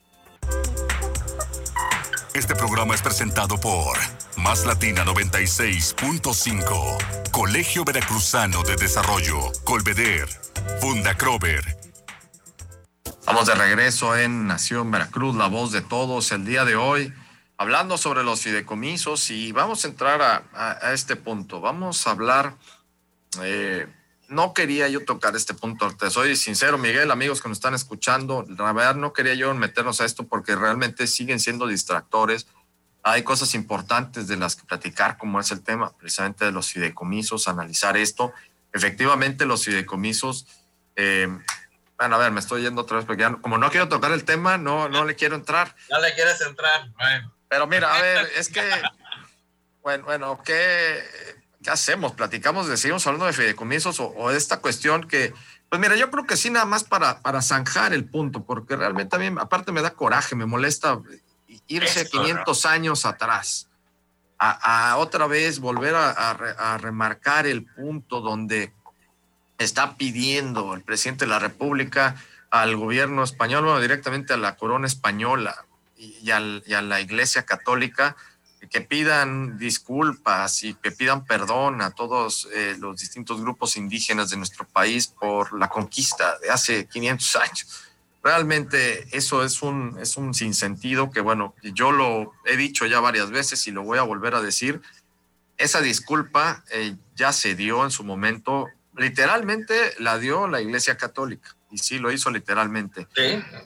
Este 2.34 2.56
programa 2.56 2.96
es 2.96 3.02
presentado 3.02 3.60
por 3.60 3.98
Más 4.38 4.66
Latina 4.66 5.04
96.5, 5.04 7.32
Colegio 7.32 7.84
Veracruzano 7.84 8.64
de 8.64 8.78
Desarrollo, 8.78 9.52
Colveder, 9.66 10.30
Funda 10.80 11.18
Crover. 11.18 11.78
Estamos 13.06 13.48
de 13.48 13.56
regreso 13.56 14.16
en 14.18 14.48
Nación 14.48 14.92
Veracruz, 14.92 15.36
la 15.36 15.48
voz 15.48 15.74
de 15.74 15.82
todos. 15.82 16.32
El 16.32 16.46
día 16.46 16.64
de 16.66 16.78
hoy 16.78 17.14
hablando 17.62 17.98
sobre 17.98 18.24
los 18.24 18.42
fideicomisos 18.42 19.30
y 19.30 19.52
vamos 19.52 19.86
a 19.86 19.90
entrar 19.90 20.44
a, 20.54 20.94
este 20.94 21.16
punto. 21.16 21.62
Vamos 21.62 22.08
a 22.08 22.12
hablar, 22.12 22.56
eh, 23.44 23.88
no 24.32 24.54
quería 24.54 24.88
yo 24.88 25.04
tocar 25.04 25.36
este 25.36 25.54
punto, 25.54 25.96
te 25.96 26.10
soy 26.10 26.38
sincero, 26.38 26.78
Miguel, 26.78 27.12
amigos 27.12 27.42
que 27.42 27.50
nos 27.50 27.58
están 27.58 27.74
escuchando, 27.74 28.46
la 28.48 28.72
verdad 28.72 28.96
no 28.96 29.12
quería 29.12 29.34
yo 29.34 29.54
meternos 29.54 30.00
a 30.00 30.06
esto 30.06 30.26
porque 30.26 30.56
realmente 30.56 31.06
siguen 31.06 31.40
siendo 31.40 31.68
distractores. 31.68 32.48
Hay 33.04 33.24
cosas 33.24 33.54
importantes 33.56 34.28
de 34.28 34.38
las 34.38 34.56
que 34.56 34.64
platicar, 34.64 35.18
como 35.18 35.40
es 35.40 35.52
el 35.52 35.62
tema 35.62 35.96
precisamente 35.98 36.46
de 36.46 36.54
los 36.54 36.72
fideicomisos, 36.72 37.50
analizar 37.50 37.98
esto. 37.98 38.32
Efectivamente, 38.72 39.46
los 39.46 39.66
fideicomisos, 39.66 40.48
eh, 40.96 41.28
bueno, 41.98 42.16
a 42.16 42.20
ver, 42.20 42.32
me 42.32 42.40
estoy 42.40 42.62
yendo 42.62 42.84
otra 42.84 42.98
vez 42.98 43.06
porque 43.06 43.30
como 43.42 43.58
no 43.58 43.70
quiero 43.70 43.90
tocar 43.90 44.14
el 44.14 44.24
tema, 44.24 44.58
no, 44.58 44.88
no 44.88 45.04
le 45.04 45.16
quiero 45.16 45.36
entrar. 45.36 45.76
No 45.90 46.00
le 46.00 46.14
quieres 46.14 46.40
entrar. 46.40 46.90
Bueno. 46.94 47.34
Pero 47.50 47.68
mira, 47.68 47.94
a 47.94 48.02
ver, 48.02 48.30
es 48.38 48.48
que, 48.48 48.62
bueno, 49.82 50.06
bueno 50.06 50.42
¿qué, 50.46 51.04
¿qué 51.63 51.70
hacemos? 51.70 52.13
¿Platicamos, 52.13 52.68
decimos 52.68 53.06
hablando 53.08 53.25
de 53.25 53.34
fideicomisos 53.34 54.00
o, 54.00 54.08
o, 54.08 54.32
esta 54.32 54.60
cuestión 54.60 55.08
que, 55.08 55.34
pues 55.70 55.80
mira, 55.80 55.96
yo 55.96 56.10
creo 56.12 56.25
que 56.25 56.38
sí, 56.38 56.50
nada 56.50 56.65
más 56.65 56.84
para, 56.84 57.22
para 57.22 57.41
zanjar 57.41 57.94
el 57.94 58.06
punto, 58.06 58.44
porque 58.44 58.75
realmente 58.75 59.15
a 59.15 59.20
mí, 59.20 59.30
aparte 59.39 59.72
me 59.72 59.82
da 59.82 59.91
coraje, 59.91 60.36
me 60.36 60.46
molesta 60.46 61.00
irse 61.68 62.10
500 62.10 62.65
años 62.65 63.06
atrás, 63.06 63.68
a, 64.44 64.98
otra 64.98 65.27
vez 65.27 65.60
volver 65.60 65.94
a, 65.94 66.32
a, 66.32 66.77
remarcar 66.80 67.46
el 67.46 67.63
punto 67.63 68.22
donde 68.22 68.74
está 69.60 69.98
pidiendo 69.98 70.74
el 70.74 70.82
presidente 70.82 71.25
de 71.25 71.30
la 71.30 71.38
República 71.38 72.15
al 72.50 72.75
gobierno 72.75 73.24
español, 73.24 73.65
bueno, 73.65 73.80
directamente 73.80 74.34
a 74.34 74.38
la 74.38 74.56
corona 74.56 74.88
española, 74.88 75.63
y, 76.01 76.32
a 76.32 76.82
la 76.82 77.01
Iglesia 77.01 77.44
Católica 77.44 78.15
que 78.72 78.80
pidan 78.80 79.58
disculpas 79.58 80.63
y 80.63 80.74
que 80.75 80.92
pidan 80.92 81.25
perdón 81.25 81.82
a 81.82 81.92
todos 81.92 82.48
eh, 82.54 82.78
los 82.80 83.01
distintos 83.01 83.42
grupos 83.42 83.75
indígenas 83.75 84.30
de 84.30 84.38
nuestro 84.38 84.66
país 84.66 85.08
por 85.08 85.60
la 85.60 85.68
conquista 85.68 86.40
de 86.40 86.50
hace 86.50 86.88
500 86.88 87.36
años. 87.36 87.84
Realmente 88.24 89.08
eso 89.16 89.44
es 89.44 89.62
un, 89.62 89.98
es 90.00 90.16
un 90.16 90.34
sinsentido 90.34 91.12
que, 91.12 91.20
bueno, 91.20 91.54
yo 91.62 91.92
lo 91.92 92.32
he 92.46 92.56
dicho 92.56 92.86
ya 92.86 93.01
varias 93.01 93.30
veces 93.30 93.68
y 93.68 93.72
lo 93.72 93.84
voy 93.84 93.98
a 93.98 94.04
volver 94.04 94.36
a 94.36 94.42
decir. 94.42 94.82
Esa 95.58 95.82
disculpa 95.82 96.63
eh, 96.72 96.96
ya 97.16 97.34
se 97.34 97.56
dio 97.56 97.84
en 97.84 97.92
su 97.92 98.06
momento, 98.06 98.68
literalmente 98.96 99.75
la 100.00 100.18
dio 100.18 100.48
la 100.48 100.62
Iglesia 100.62 100.96
Católica 100.96 101.56
y 101.72 101.78
sí 101.78 102.00
lo 102.00 102.12
hizo 102.12 102.30
literalmente. 102.30 103.08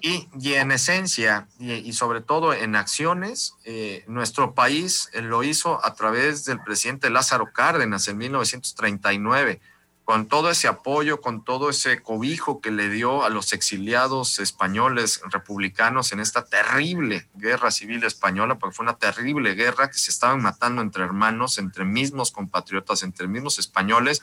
Y, 0.02 0.30
y, 0.40 0.54
en 0.54 0.72
esencia, 0.72 1.48
y, 1.60 1.92
sobre 1.94 2.22
todo 2.22 2.54
en 2.54 2.76
acciones, 2.76 3.56
eh, 3.66 4.04
nuestro 4.08 4.54
país 4.54 5.10
eh, 5.14 5.22
lo 5.22 5.44
hizo 5.44 5.84
a 5.84 5.96
través 5.96 6.46
del 6.46 6.62
presidente 6.62 7.10
Lázaro 7.10 7.52
Cárdenas 7.52 8.08
en 8.08 8.18
1939, 8.18 9.60
con 10.04 10.28
todo 10.28 10.52
ese 10.52 10.68
apoyo, 10.68 11.20
con 11.20 11.44
todo 11.44 11.72
ese 11.72 12.04
cobijo 12.04 12.62
que 12.62 12.70
le 12.70 12.90
dio 12.90 13.24
a 13.24 13.30
los 13.30 13.54
exiliados 13.54 14.38
españoles 14.38 15.20
republicanos 15.32 16.12
en 16.12 16.20
esta 16.20 16.46
terrible 16.46 17.28
guerra 17.34 17.72
civil 17.72 18.04
española, 18.04 18.60
porque 18.60 18.76
fue 18.76 18.84
una 18.84 18.98
terrible 18.98 19.56
guerra 19.56 19.90
que 19.90 19.98
se 19.98 20.12
estaban 20.12 20.44
matando 20.44 20.84
entre 20.84 21.04
hermanos, 21.04 21.58
entre 21.58 21.86
mismos 21.86 22.32
compatriotas, 22.32 23.02
entre 23.02 23.28
mismos 23.28 23.58
españoles, 23.58 24.22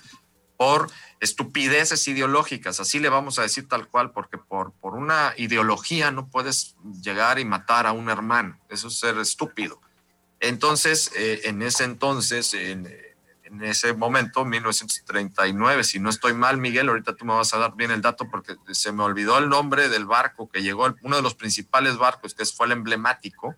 por 0.57 0.91
estupideces 1.21 2.07
ideológicas, 2.09 2.81
así 2.81 2.99
le 2.99 3.09
vamos 3.09 3.39
a 3.39 3.43
decir 3.43 3.69
tal 3.69 3.89
cual, 3.89 4.11
porque 4.13 4.39
por, 4.39 4.73
por 4.73 4.95
una 4.95 5.35
ideología 5.37 6.11
no 6.11 6.29
puedes 6.29 6.77
llegar 7.03 7.39
y 7.39 7.45
matar 7.45 7.87
a 7.87 7.93
un 7.93 8.11
hermano, 8.11 8.59
eso 8.69 8.89
es 8.89 8.99
ser 8.99 9.19
estúpido. 9.19 9.81
Entonces, 10.43 11.13
eh, 11.15 11.43
en 11.45 11.63
ese 11.63 11.85
entonces, 11.85 12.53
en, 12.55 12.89
ese 13.61 13.93
momento, 13.93 14.45
1939, 14.45 15.85
si 15.85 16.01
no 16.01 16.11
estoy 16.11 16.33
mal, 16.33 16.57
Miguel, 16.57 16.89
ahorita 16.89 17.15
tú 17.15 17.25
me 17.27 17.35
vas 17.35 17.53
a 17.55 17.59
dar 17.59 17.77
bien 17.77 17.91
el 17.91 18.01
dato 18.01 18.29
porque 18.29 18.57
se 18.73 18.93
me 18.93 19.03
olvidó 19.05 19.39
el 19.39 19.51
nombre 19.51 19.89
del 19.89 20.07
barco 20.07 20.51
que 20.51 20.63
llegó, 20.63 20.93
uno 21.03 21.17
de 21.17 21.23
los 21.23 21.35
principales 21.35 21.99
barcos, 21.99 22.35
que 22.35 22.47
fue 22.47 22.67
el 22.67 22.73
emblemático, 22.73 23.55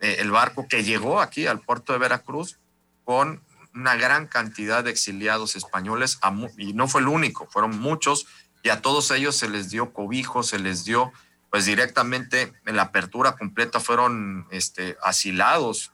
eh, 0.00 0.16
el 0.20 0.30
barco 0.30 0.66
que 0.68 0.84
llegó 0.84 1.20
aquí 1.20 1.46
al 1.46 1.60
puerto 1.60 1.92
de 1.92 1.98
Veracruz 1.98 2.58
con 3.04 3.42
una 3.74 3.96
gran 3.96 4.26
cantidad 4.26 4.84
de 4.84 4.90
exiliados 4.90 5.56
españoles, 5.56 6.18
y 6.56 6.72
no 6.72 6.88
fue 6.88 7.00
el 7.00 7.08
único, 7.08 7.46
fueron 7.50 7.78
muchos, 7.78 8.26
y 8.62 8.68
a 8.68 8.82
todos 8.82 9.10
ellos 9.10 9.36
se 9.36 9.48
les 9.48 9.70
dio 9.70 9.92
cobijo, 9.92 10.42
se 10.42 10.58
les 10.58 10.84
dio, 10.84 11.12
pues 11.50 11.66
directamente 11.66 12.52
en 12.66 12.76
la 12.76 12.82
apertura 12.82 13.36
completa 13.36 13.80
fueron 13.80 14.46
este, 14.50 14.96
asilados, 15.02 15.92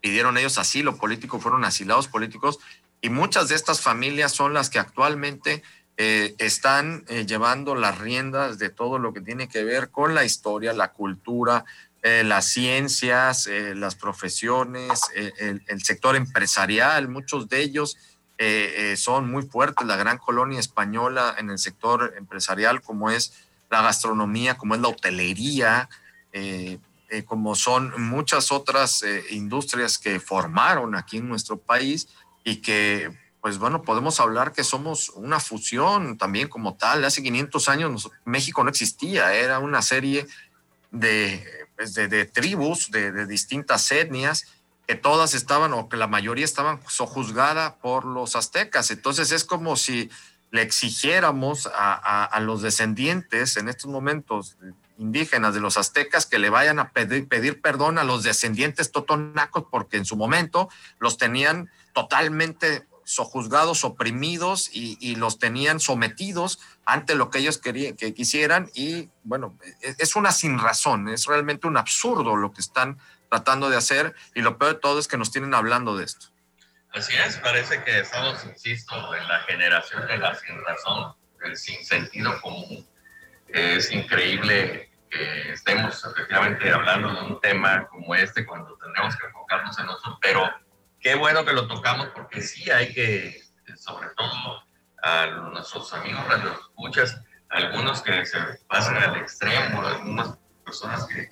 pidieron 0.00 0.38
ellos 0.38 0.58
asilo 0.58 0.96
político, 0.96 1.40
fueron 1.40 1.64
asilados 1.64 2.08
políticos, 2.08 2.58
y 3.00 3.10
muchas 3.10 3.48
de 3.48 3.54
estas 3.54 3.80
familias 3.80 4.32
son 4.32 4.54
las 4.54 4.70
que 4.70 4.78
actualmente 4.78 5.62
eh, 5.96 6.36
están 6.38 7.04
eh, 7.08 7.26
llevando 7.26 7.74
las 7.74 7.98
riendas 7.98 8.58
de 8.58 8.70
todo 8.70 8.98
lo 8.98 9.12
que 9.12 9.20
tiene 9.20 9.48
que 9.48 9.64
ver 9.64 9.90
con 9.90 10.14
la 10.14 10.24
historia, 10.24 10.72
la 10.72 10.92
cultura, 10.92 11.64
eh, 12.08 12.24
las 12.24 12.46
ciencias, 12.46 13.46
eh, 13.46 13.74
las 13.74 13.94
profesiones, 13.94 15.02
eh, 15.14 15.60
el, 15.66 15.84
sector 15.84 16.16
empresarial, 16.16 17.06
muchos 17.06 17.50
de 17.50 17.60
ellos 17.60 17.98
son 18.96 19.30
muy 19.30 19.42
fuertes, 19.42 19.86
la 19.86 19.96
gran 19.96 20.16
colonia 20.16 20.60
española 20.60 21.34
en 21.38 21.50
el 21.50 21.58
sector 21.58 22.14
empresarial, 22.16 22.80
como 22.80 23.10
es 23.10 23.34
la 23.68 23.82
gastronomía, 23.82 24.56
como 24.56 24.76
es 24.76 24.80
la 24.80 24.88
hotelería, 24.88 25.88
como 27.26 27.56
son 27.56 28.00
muchas 28.00 28.52
otras 28.52 29.04
industrias 29.30 29.98
que 29.98 30.20
formaron 30.20 30.94
aquí 30.94 31.16
en 31.16 31.28
nuestro 31.28 31.58
país 31.58 32.08
y 32.44 32.58
que, 32.62 33.10
pues 33.40 33.58
bueno, 33.58 33.82
podemos 33.82 34.20
hablar 34.20 34.52
que 34.52 34.62
somos 34.62 35.08
una 35.10 35.40
fusión 35.40 36.16
también 36.16 36.46
como 36.46 36.76
tal. 36.76 37.04
Hace 37.04 37.24
500 37.24 37.68
años 37.68 38.08
México 38.24 38.62
no 38.62 38.70
existía, 38.70 39.34
era 39.34 39.58
una 39.58 39.82
serie 39.82 40.28
de 40.92 41.67
pues, 41.78 41.94
de, 41.94 42.24
tribus, 42.24 42.90
de, 42.90 43.24
distintas 43.26 43.92
etnias, 43.92 44.46
que 44.88 44.96
todas 44.96 45.32
estaban, 45.34 45.72
o 45.72 45.88
que 45.88 45.96
la 45.96 46.08
mayoría 46.08 46.44
estaban 46.44 46.80
sojuzgada 46.88 47.76
por 47.76 48.04
los 48.04 48.34
aztecas. 48.34 48.90
Entonces 48.90 49.30
es 49.30 49.44
como 49.44 49.76
si 49.76 50.10
le 50.50 50.62
exigiéramos 50.62 51.68
a, 51.72 52.36
los 52.40 52.62
descendientes 52.62 53.56
en 53.56 53.68
estos 53.68 53.88
momentos 53.88 54.56
indígenas 54.98 55.54
de 55.54 55.60
los 55.60 55.76
aztecas 55.76 56.26
que 56.26 56.40
le 56.40 56.50
vayan 56.50 56.80
a 56.80 56.90
pedir, 56.90 57.28
pedir, 57.28 57.60
perdón 57.60 57.98
a 57.98 58.04
los 58.04 58.24
descendientes 58.24 58.90
totonacos 58.90 59.66
porque 59.70 59.98
en 59.98 60.04
su 60.04 60.16
momento 60.16 60.68
los 60.98 61.16
tenían 61.16 61.70
totalmente 61.92 62.88
sojuzgados, 63.08 63.84
oprimidos 63.84 64.68
y, 64.70 65.16
los 65.16 65.38
tenían 65.38 65.80
sometidos 65.80 66.60
ante 66.84 67.14
lo 67.14 67.30
que 67.30 67.38
ellos 67.38 67.56
querían, 67.56 67.96
que 67.96 68.12
quisieran 68.12 68.70
y 68.74 69.08
bueno, 69.24 69.56
e, 69.80 69.94
es 69.98 70.14
una 70.14 70.30
sin 70.30 70.58
razón, 70.58 71.08
es 71.08 71.24
realmente 71.24 71.66
un 71.66 71.78
absurdo 71.78 72.36
lo 72.36 72.52
que 72.52 72.60
están 72.60 72.98
tratando 73.30 73.70
de 73.70 73.78
hacer 73.78 74.14
y 74.34 74.42
lo 74.42 74.58
peor 74.58 74.74
de 74.74 74.80
todo 74.80 74.98
es 74.98 75.08
que 75.08 75.16
nos 75.16 75.32
tienen 75.32 75.54
hablando 75.54 75.96
de 75.96 76.04
esto. 76.04 76.26
Así 76.92 77.14
es, 77.16 77.38
parece 77.38 77.82
que 77.82 78.00
estamos, 78.00 78.44
insisto, 78.44 79.14
en 79.14 79.26
la 79.26 79.40
generación 79.40 80.06
de 80.06 80.18
la 80.18 80.34
sin 80.34 80.62
razón, 80.62 81.14
el 81.44 81.56
sin 81.56 81.82
sentido 81.84 82.38
común. 82.42 82.86
Es 83.48 83.90
increíble 83.90 84.90
que 85.10 85.52
estemos 85.52 86.04
efectivamente 86.04 86.70
hablando 86.70 87.14
de 87.14 87.20
un 87.22 87.40
tema 87.40 87.86
como 87.86 88.14
este 88.14 88.44
cuando 88.44 88.76
tenemos 88.76 89.16
que 89.16 89.26
enfocarnos 89.26 89.78
en 89.78 89.88
otro, 89.88 90.18
pero 90.20 90.50
qué 91.00 91.14
bueno 91.14 91.44
que 91.44 91.52
lo 91.52 91.66
tocamos 91.66 92.08
porque 92.14 92.40
sí 92.40 92.70
hay 92.70 92.92
que, 92.92 93.40
sobre 93.76 94.08
todo 94.16 94.62
a 95.02 95.26
nuestros 95.52 95.92
amigos 95.92 96.24
escuchas, 96.60 97.20
algunos 97.50 98.02
que 98.02 98.26
se 98.26 98.38
pasan 98.68 98.96
al 98.96 99.16
extremo, 99.16 99.86
algunas 99.86 100.36
personas 100.64 101.06
que, 101.06 101.28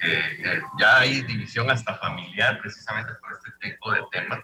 ya 0.78 0.98
hay 0.98 1.22
división 1.22 1.70
hasta 1.70 1.94
familiar 1.98 2.58
precisamente 2.60 3.12
por 3.20 3.32
este 3.32 3.50
tipo 3.60 3.92
de 3.92 4.02
temas. 4.10 4.40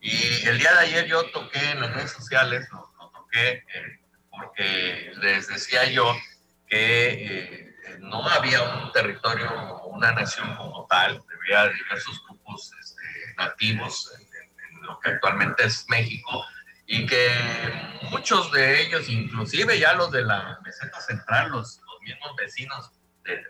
Y 0.00 0.46
el 0.46 0.58
día 0.58 0.72
de 0.74 0.80
ayer 0.80 1.06
yo 1.06 1.24
toqué 1.30 1.70
en 1.70 1.80
las 1.80 1.94
redes 1.94 2.12
sociales, 2.12 2.68
lo, 2.70 2.92
toqué 3.10 3.64
eh, 3.74 4.00
porque 4.30 5.12
les 5.16 5.48
decía 5.48 5.90
yo 5.90 6.14
que 6.68 7.66
eh, 7.88 7.98
no 8.00 8.28
había 8.28 8.62
un 8.62 8.92
territorio 8.92 9.50
o 9.50 9.88
una 9.88 10.12
nación 10.12 10.54
como 10.56 10.86
tal, 10.86 11.22
había 11.34 11.72
diversos 11.72 12.22
grupos 12.26 12.72
este, 12.80 13.02
nativos 13.36 14.12
en, 14.18 14.25
lo 14.86 14.98
que 15.00 15.10
actualmente 15.10 15.64
es 15.64 15.86
México 15.88 16.44
y 16.86 17.06
que 17.06 17.30
muchos 18.10 18.50
de 18.52 18.82
ellos, 18.82 19.08
inclusive 19.08 19.78
ya 19.78 19.92
los 19.94 20.10
de 20.12 20.22
la 20.22 20.58
meseta 20.64 21.00
central, 21.00 21.50
los, 21.50 21.80
los 21.84 22.00
mismos 22.00 22.36
vecinos 22.36 22.92
de, 23.24 23.44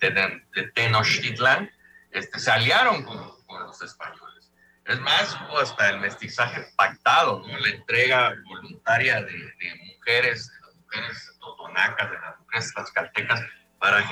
de, 0.00 0.42
de, 0.54 0.62
Tenochtitlán, 0.74 1.70
este, 2.10 2.38
se 2.38 2.50
aliaron 2.50 3.04
con, 3.04 3.44
con 3.46 3.62
los 3.64 3.82
españoles. 3.82 4.50
Es 4.86 4.98
más, 5.00 5.36
hubo 5.42 5.58
hasta 5.58 5.90
el 5.90 6.00
mestizaje 6.00 6.66
pactado, 6.74 7.46
¿no? 7.46 7.58
la 7.58 7.68
entrega 7.68 8.34
voluntaria 8.46 9.22
de, 9.22 9.54
mujeres, 9.94 10.50
de 10.50 10.66
las 10.66 10.74
mujeres 10.76 11.32
totonacas, 11.38 12.10
de 12.10 12.18
las 12.18 12.40
mujeres 12.40 12.72
tlaxcaltecas, 12.72 13.42
para 13.78 14.02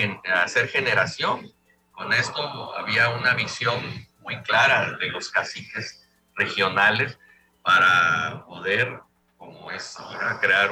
hacer 0.43 0.69
generación. 0.69 1.51
Con 1.93 2.13
esto 2.13 2.77
había 2.77 3.09
una 3.09 3.33
visión 3.33 4.07
muy 4.21 4.37
clara 4.43 4.99
de 4.99 5.09
los 5.09 5.31
caciques 5.31 6.06
regionales 6.37 7.19
para 7.63 8.45
poder, 8.47 9.01
como 9.39 9.71
es 9.71 9.99
ahora, 9.99 10.39
crear 10.41 10.71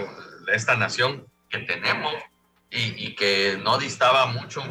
esta 0.52 0.76
nación 0.76 1.26
que 1.48 1.58
tenemos 1.58 2.14
y, 2.70 3.14
que 3.14 3.58
no 3.62 3.78
distaba 3.78 4.26
mucho 4.26 4.62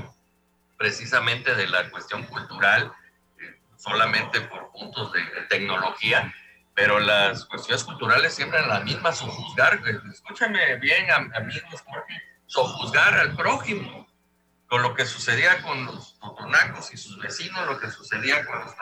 precisamente 0.77 1.55
de 1.55 1.67
la 1.67 1.89
cuestión 1.89 2.23
cultural 2.23 2.91
solamente 3.77 4.41
por 4.41 4.71
puntos 4.71 5.11
de, 5.13 5.21
tecnología, 5.49 6.33
pero 6.73 6.99
las 6.99 7.45
cuestiones 7.45 7.83
culturales 7.83 8.33
siempre 8.33 8.59
en 8.59 8.69
la 8.69 8.79
misma, 8.79 9.11
sojuzgar, 9.11 9.81
escúchame 10.11 10.77
bien 10.77 11.11
amigos, 11.11 11.83
sojuzgar 12.45 13.13
al 13.15 13.35
prójimo, 13.35 14.07
con 14.67 14.81
lo 14.81 14.95
que 14.95 15.05
sucedía 15.05 15.61
con 15.61 15.85
los 15.85 16.17
totonacos 16.19 16.93
y 16.93 16.97
sus 16.97 17.19
vecinos, 17.19 17.65
lo 17.67 17.79
que 17.79 17.91
sucedía 17.91 18.45
con 18.45 18.59
los 18.59 18.73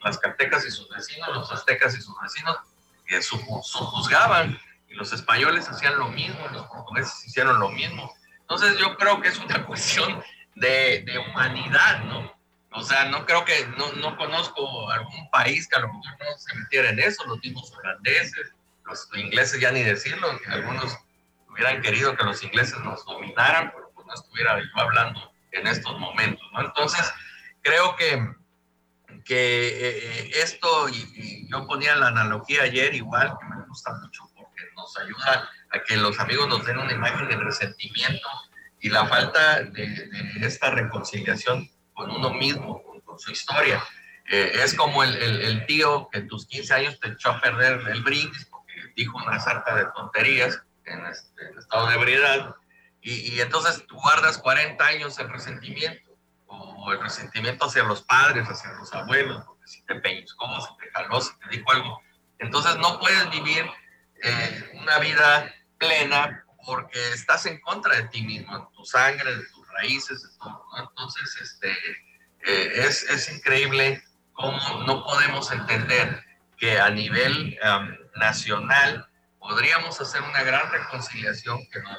tlaxcaltecas 0.00 0.66
y 0.66 0.70
sus 0.70 0.88
vecinos, 0.88 1.28
los 1.34 1.52
aztecas 1.52 1.96
y 1.96 2.02
sus 2.02 2.14
vecinos, 2.20 2.58
que 3.06 3.22
sojuzgaban, 3.22 4.58
y 4.88 4.94
los 4.94 5.12
españoles 5.12 5.68
hacían 5.68 5.98
lo 5.98 6.08
mismo, 6.08 6.48
los 6.48 6.66
portugueses 6.66 7.26
hicieron 7.26 7.58
lo 7.60 7.68
mismo. 7.70 8.12
Entonces 8.40 8.76
yo 8.78 8.96
creo 8.96 9.20
que 9.20 9.28
es 9.28 9.38
una 9.38 9.64
cuestión 9.66 10.22
de, 10.56 11.02
de 11.06 11.18
humanidad, 11.18 12.04
¿no? 12.04 12.40
O 12.72 12.82
sea, 12.82 13.06
no 13.06 13.26
creo 13.26 13.44
que, 13.44 13.66
no, 13.76 13.92
no 13.94 14.16
conozco 14.16 14.90
algún 14.90 15.28
país 15.30 15.68
que 15.68 15.76
a 15.76 15.80
lo 15.80 15.88
mejor 15.88 16.04
no 16.20 16.38
se 16.38 16.54
metiera 16.56 16.90
en 16.90 17.00
eso, 17.00 17.24
los 17.26 17.40
mismos 17.40 17.72
holandeses, 17.72 18.52
los 18.84 19.08
ingleses 19.14 19.60
ya 19.60 19.72
ni 19.72 19.82
decirlo, 19.82 20.38
que 20.38 20.50
algunos 20.52 20.96
hubieran 21.48 21.82
querido 21.82 22.16
que 22.16 22.24
los 22.24 22.42
ingleses 22.44 22.78
nos 22.80 23.04
dominaran, 23.04 23.72
pero 23.74 23.90
pues 23.92 24.06
no 24.06 24.14
estuviera 24.14 24.58
yo 24.60 24.80
hablando 24.80 25.32
en 25.52 25.66
estos 25.66 25.98
momentos, 25.98 26.46
¿no? 26.52 26.60
Entonces, 26.60 27.12
creo 27.62 27.96
que, 27.96 28.34
que 29.30 29.68
eh, 29.68 30.30
esto, 30.42 30.88
y, 30.88 31.46
yo 31.48 31.64
ponía 31.64 31.94
la 31.94 32.08
analogía 32.08 32.64
ayer 32.64 32.92
igual, 32.96 33.32
que 33.38 33.46
me 33.46 33.64
gusta 33.64 33.92
mucho 34.02 34.24
porque 34.34 34.62
nos 34.74 34.96
ayuda 34.98 35.48
a 35.70 35.84
que 35.84 35.96
los 35.98 36.18
amigos 36.18 36.48
nos 36.48 36.66
den 36.66 36.78
una 36.78 36.92
imagen 36.92 37.28
de 37.28 37.36
resentimiento 37.36 38.28
y 38.80 38.88
la 38.88 39.06
falta 39.06 39.62
de, 39.62 39.86
de 39.86 40.44
esta 40.44 40.72
reconciliación 40.72 41.70
con 41.92 42.10
uno 42.10 42.30
mismo, 42.34 42.82
con, 42.82 43.20
su 43.20 43.30
historia. 43.30 43.80
Eh, 44.28 44.50
es 44.64 44.74
como 44.74 45.04
el, 45.04 45.14
el, 45.14 45.64
tío 45.66 46.08
que 46.10 46.18
en 46.18 46.26
tus 46.26 46.46
15 46.46 46.74
años 46.74 46.98
te 46.98 47.10
echó 47.10 47.30
a 47.30 47.40
perder 47.40 47.82
el 47.88 48.02
brindis 48.02 48.46
porque 48.46 48.72
dijo 48.96 49.16
una 49.18 49.38
sarta 49.38 49.76
de 49.76 49.84
tonterías 49.94 50.60
en, 50.86 51.06
este, 51.06 51.50
estado 51.56 51.86
de 51.86 51.94
ebriedad 51.94 52.56
y, 53.00 53.12
y, 53.34 53.40
entonces 53.40 53.86
tú 53.86 53.94
guardas 53.94 54.38
40 54.38 54.84
años 54.84 55.18
el 55.20 55.28
resentimiento 55.28 56.09
o 56.50 56.92
el 56.92 57.00
resentimiento 57.00 57.66
hacia 57.66 57.84
los 57.84 58.02
padres, 58.02 58.48
hacia 58.48 58.72
los 58.72 58.92
abuelos, 58.92 59.44
porque 59.46 59.66
si 59.66 59.82
te 59.82 59.94
pellizcó, 59.96 60.46
si 60.60 60.76
te 60.78 60.90
jaló, 60.90 61.20
si 61.20 61.30
te 61.38 61.56
dijo 61.56 61.70
algo. 61.70 62.02
Entonces 62.38 62.76
no 62.76 62.98
puedes 62.98 63.30
vivir 63.30 63.64
eh, 64.22 64.70
una 64.74 64.98
vida 64.98 65.54
plena 65.78 66.44
porque 66.66 66.98
estás 67.12 67.46
en 67.46 67.60
contra 67.60 67.94
de 67.96 68.04
ti 68.08 68.22
mismo, 68.22 68.56
en 68.56 68.70
tu 68.72 68.84
sangre, 68.84 69.36
de 69.36 69.44
tu 69.46 69.64
raíces, 69.64 70.22
de 70.22 70.28
todo. 70.38 70.64
Entonces, 70.78 71.36
este, 71.40 71.70
eh, 72.46 72.72
es, 72.86 73.04
es, 73.04 73.32
increíble 73.32 74.02
cómo 74.32 74.58
no 74.86 75.04
podemos 75.04 75.50
entender 75.52 76.24
que 76.58 76.78
a 76.78 76.90
nivel 76.90 77.58
nacional 78.16 79.08
podríamos 79.38 79.98
hacer 80.00 80.20
una 80.22 80.42
gran 80.42 80.70
reconciliación 80.70 81.58
que 81.70 81.80
nos 81.80 81.98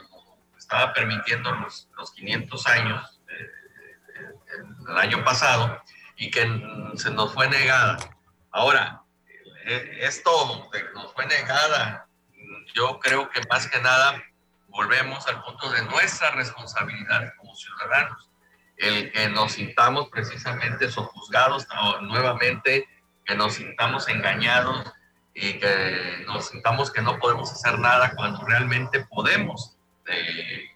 estaba 0.57 0.93
permitiendo 0.93 1.51
los, 1.55 1.89
los 1.97 2.11
500 2.11 2.67
años 2.67 3.20
del 4.85 4.97
año 4.97 5.23
pasado 5.23 5.81
y 6.15 6.29
que 6.29 6.41
se 6.95 7.11
nos 7.11 7.33
fue 7.33 7.49
negada. 7.49 7.97
Ahora, 8.51 9.01
eh, 9.65 9.99
esto 10.01 10.69
nos 10.93 11.13
fue 11.13 11.25
negada, 11.25 12.07
yo 12.73 12.99
creo 12.99 13.29
que 13.29 13.41
más 13.49 13.67
que 13.67 13.79
nada 13.81 14.21
volvemos 14.67 15.27
al 15.27 15.43
punto 15.43 15.69
de 15.71 15.83
nuestra 15.85 16.31
responsabilidad 16.31 17.33
como 17.37 17.55
ciudadanos, 17.55 18.29
el 18.77 19.11
que 19.11 19.29
nos 19.29 19.53
sintamos 19.53 20.09
precisamente 20.09 20.89
sojuzgados 20.89 21.67
nuevamente, 22.01 22.87
que 23.25 23.35
nos 23.35 23.53
sintamos 23.53 24.07
engañados 24.07 24.91
y 25.33 25.59
que 25.59 26.23
nos 26.25 26.49
sintamos 26.49 26.91
que 26.91 27.01
no 27.01 27.19
podemos 27.19 27.51
hacer 27.51 27.79
nada 27.79 28.13
cuando 28.15 28.45
realmente 28.45 29.05
podemos 29.05 29.77
eh, 30.07 30.71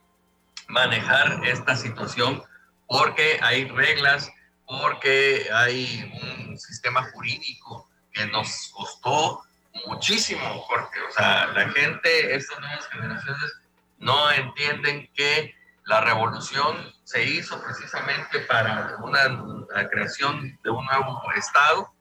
manejar 0.68 1.42
esta 1.46 1.76
situación 1.76 2.44
porque 2.88 3.40
hay 3.42 3.66
reglas, 3.66 4.32
porque 4.66 5.48
hay 5.54 6.12
un 6.22 6.58
sistema 6.58 7.04
jurídico 7.12 7.90
que 8.12 8.26
nos 8.28 8.72
costó 8.74 9.44
muchísimo, 9.86 10.66
porque, 10.70 11.00
o 11.02 11.12
sea, 11.12 11.48
la 11.48 11.70
gente, 11.70 12.36
estas 12.36 12.60
nuevas 12.60 12.88
generaciones, 12.88 13.54
no 13.98 14.32
entienden 14.32 15.10
que 15.14 15.54
la 15.86 16.02
revolución 16.02 16.94
se 17.04 17.24
hizo 17.24 17.62
precisamente 17.62 18.40
para 18.42 18.98
una, 19.02 19.28
la 19.74 19.88
creación 19.90 20.58
de 20.64 20.70
un 20.70 20.84
nuevo 20.86 21.22
Estado 21.36 21.94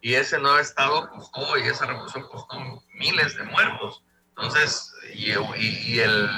y 0.00 0.14
ese 0.14 0.38
nuevo 0.38 0.58
Estado 0.58 1.08
costó 1.10 1.58
y 1.58 1.62
esa 1.62 1.86
revolución 1.86 2.26
costó 2.28 2.58
miles 2.94 3.36
de 3.36 3.44
muertos. 3.44 4.02
Entonces, 4.30 4.92
y, 5.14 5.32
y, 5.56 6.00
el, 6.00 6.28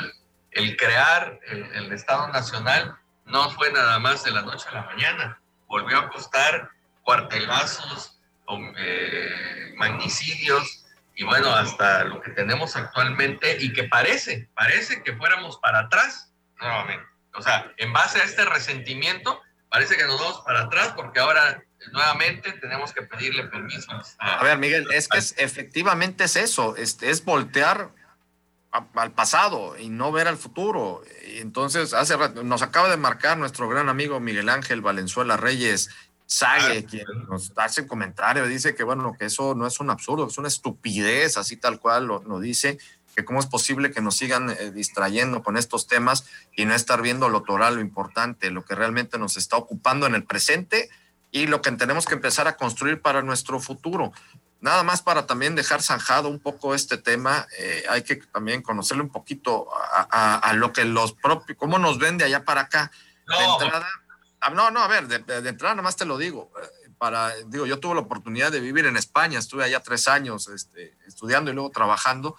el, 0.52 0.76
crear 0.76 1.38
el, 1.46 1.92
Estado 1.92 2.28
Nacional 2.28 2.96
no 3.26 3.50
fue 3.50 3.72
nada 3.72 3.98
más 3.98 4.24
de 4.24 4.30
la 4.30 4.42
noche 4.42 4.68
a 4.68 4.74
la 4.74 4.82
mañana, 4.82 5.40
volvió 5.66 5.98
a 5.98 6.08
costar 6.08 6.70
cuartelazos, 7.02 8.18
eh, 8.76 9.74
magnicidios, 9.76 10.84
y 11.16 11.24
bueno, 11.24 11.52
hasta 11.54 12.04
lo 12.04 12.20
que 12.20 12.30
tenemos 12.30 12.76
actualmente 12.76 13.56
y 13.60 13.72
que 13.72 13.84
parece, 13.84 14.48
parece 14.54 15.02
que 15.02 15.14
fuéramos 15.14 15.58
para 15.58 15.80
atrás 15.80 16.32
nuevamente. 16.60 17.06
O 17.34 17.42
sea, 17.42 17.72
en 17.76 17.92
base 17.92 18.20
a 18.20 18.24
este 18.24 18.44
resentimiento, 18.44 19.40
parece 19.68 19.96
que 19.96 20.04
nos 20.04 20.20
vamos 20.20 20.42
para 20.44 20.62
atrás 20.62 20.92
porque 20.96 21.20
ahora 21.20 21.62
nuevamente 21.92 22.52
tenemos 22.52 22.92
que 22.92 23.02
pedirle 23.02 23.44
permiso. 23.44 23.92
A, 24.18 24.42
ver, 24.42 24.58
Miguel, 24.58 24.86
es 24.92 25.08
que 25.08 25.18
efectivamente 25.18 26.24
es 26.24 26.36
eso, 26.36 26.76
es, 26.76 27.02
es 27.02 27.24
voltear 27.24 27.90
al 28.94 29.12
pasado 29.12 29.78
y 29.78 29.88
no 29.88 30.10
ver 30.10 30.28
al 30.28 30.36
futuro. 30.36 31.02
Entonces, 31.22 31.94
hace 31.94 32.16
rato, 32.16 32.42
nos 32.42 32.62
acaba 32.62 32.88
de 32.88 32.96
marcar 32.96 33.38
nuestro 33.38 33.68
gran 33.68 33.88
amigo 33.88 34.18
Miguel 34.20 34.48
Ángel 34.48 34.80
Valenzuela 34.80 35.36
Reyes 35.36 35.90
Sague, 36.26 36.78
ah, 36.78 36.88
quien 36.88 37.04
nos 37.28 37.52
hace 37.56 37.82
un 37.82 37.88
comentario, 37.88 38.46
dice 38.46 38.74
que 38.74 38.82
bueno, 38.82 39.14
que 39.18 39.26
eso 39.26 39.54
no 39.54 39.66
es 39.66 39.78
un 39.78 39.90
absurdo, 39.90 40.26
es 40.26 40.38
una 40.38 40.48
estupidez, 40.48 41.36
así 41.36 41.56
tal 41.56 41.78
cual 41.78 42.06
lo, 42.06 42.40
dice, 42.40 42.78
que 43.14 43.26
cómo 43.26 43.40
es 43.40 43.46
posible 43.46 43.90
que 43.90 44.00
nos 44.00 44.16
sigan 44.16 44.48
eh, 44.50 44.70
distrayendo 44.70 45.42
con 45.42 45.58
estos 45.58 45.86
temas 45.86 46.24
y 46.56 46.64
no 46.64 46.74
estar 46.74 47.02
viendo 47.02 47.28
lo 47.28 47.42
toral, 47.42 47.74
lo 47.74 47.82
importante, 47.82 48.50
lo 48.50 48.64
que 48.64 48.74
realmente 48.74 49.18
nos 49.18 49.36
está 49.36 49.58
ocupando 49.58 50.06
en 50.06 50.14
el 50.14 50.24
presente 50.24 50.88
y 51.30 51.46
lo 51.46 51.60
que 51.60 51.70
tenemos 51.72 52.06
que 52.06 52.14
empezar 52.14 52.48
a 52.48 52.56
construir 52.56 53.02
para 53.02 53.20
nuestro 53.20 53.60
futuro. 53.60 54.12
Nada 54.64 54.82
más 54.82 55.02
para 55.02 55.26
también 55.26 55.54
dejar 55.54 55.82
zanjado 55.82 56.30
un 56.30 56.40
poco 56.40 56.74
este 56.74 56.96
tema, 56.96 57.46
eh, 57.58 57.84
hay 57.90 58.02
que 58.02 58.16
también 58.16 58.62
conocerle 58.62 59.02
un 59.02 59.10
poquito 59.10 59.68
a, 60.10 60.54
lo 60.54 60.72
que 60.72 60.86
los 60.86 61.12
propios, 61.12 61.58
cómo 61.58 61.78
nos 61.78 61.98
ven 61.98 62.16
de 62.16 62.24
allá 62.24 62.46
para 62.46 62.62
acá. 62.62 62.90
entrada, 63.28 63.86
Ah, 64.40 64.48
no, 64.48 64.70
no, 64.70 64.80
a 64.80 64.88
ver, 64.88 65.06
de, 65.06 65.16
entrada 65.48 65.74
nada 65.74 65.82
más 65.82 65.96
te 65.96 66.06
lo 66.06 66.16
digo. 66.16 66.50
Eh, 66.62 66.90
para, 66.96 67.34
digo, 67.46 67.66
yo 67.66 67.78
tuve 67.78 67.94
la 67.94 68.00
oportunidad 68.00 68.50
de 68.50 68.60
vivir 68.60 68.86
en 68.86 68.96
España, 68.96 69.38
estuve 69.38 69.64
allá 69.64 69.80
tres 69.80 70.08
años 70.08 70.48
este, 70.48 70.96
estudiando 71.06 71.50
y 71.50 71.54
luego 71.54 71.68
trabajando. 71.68 72.34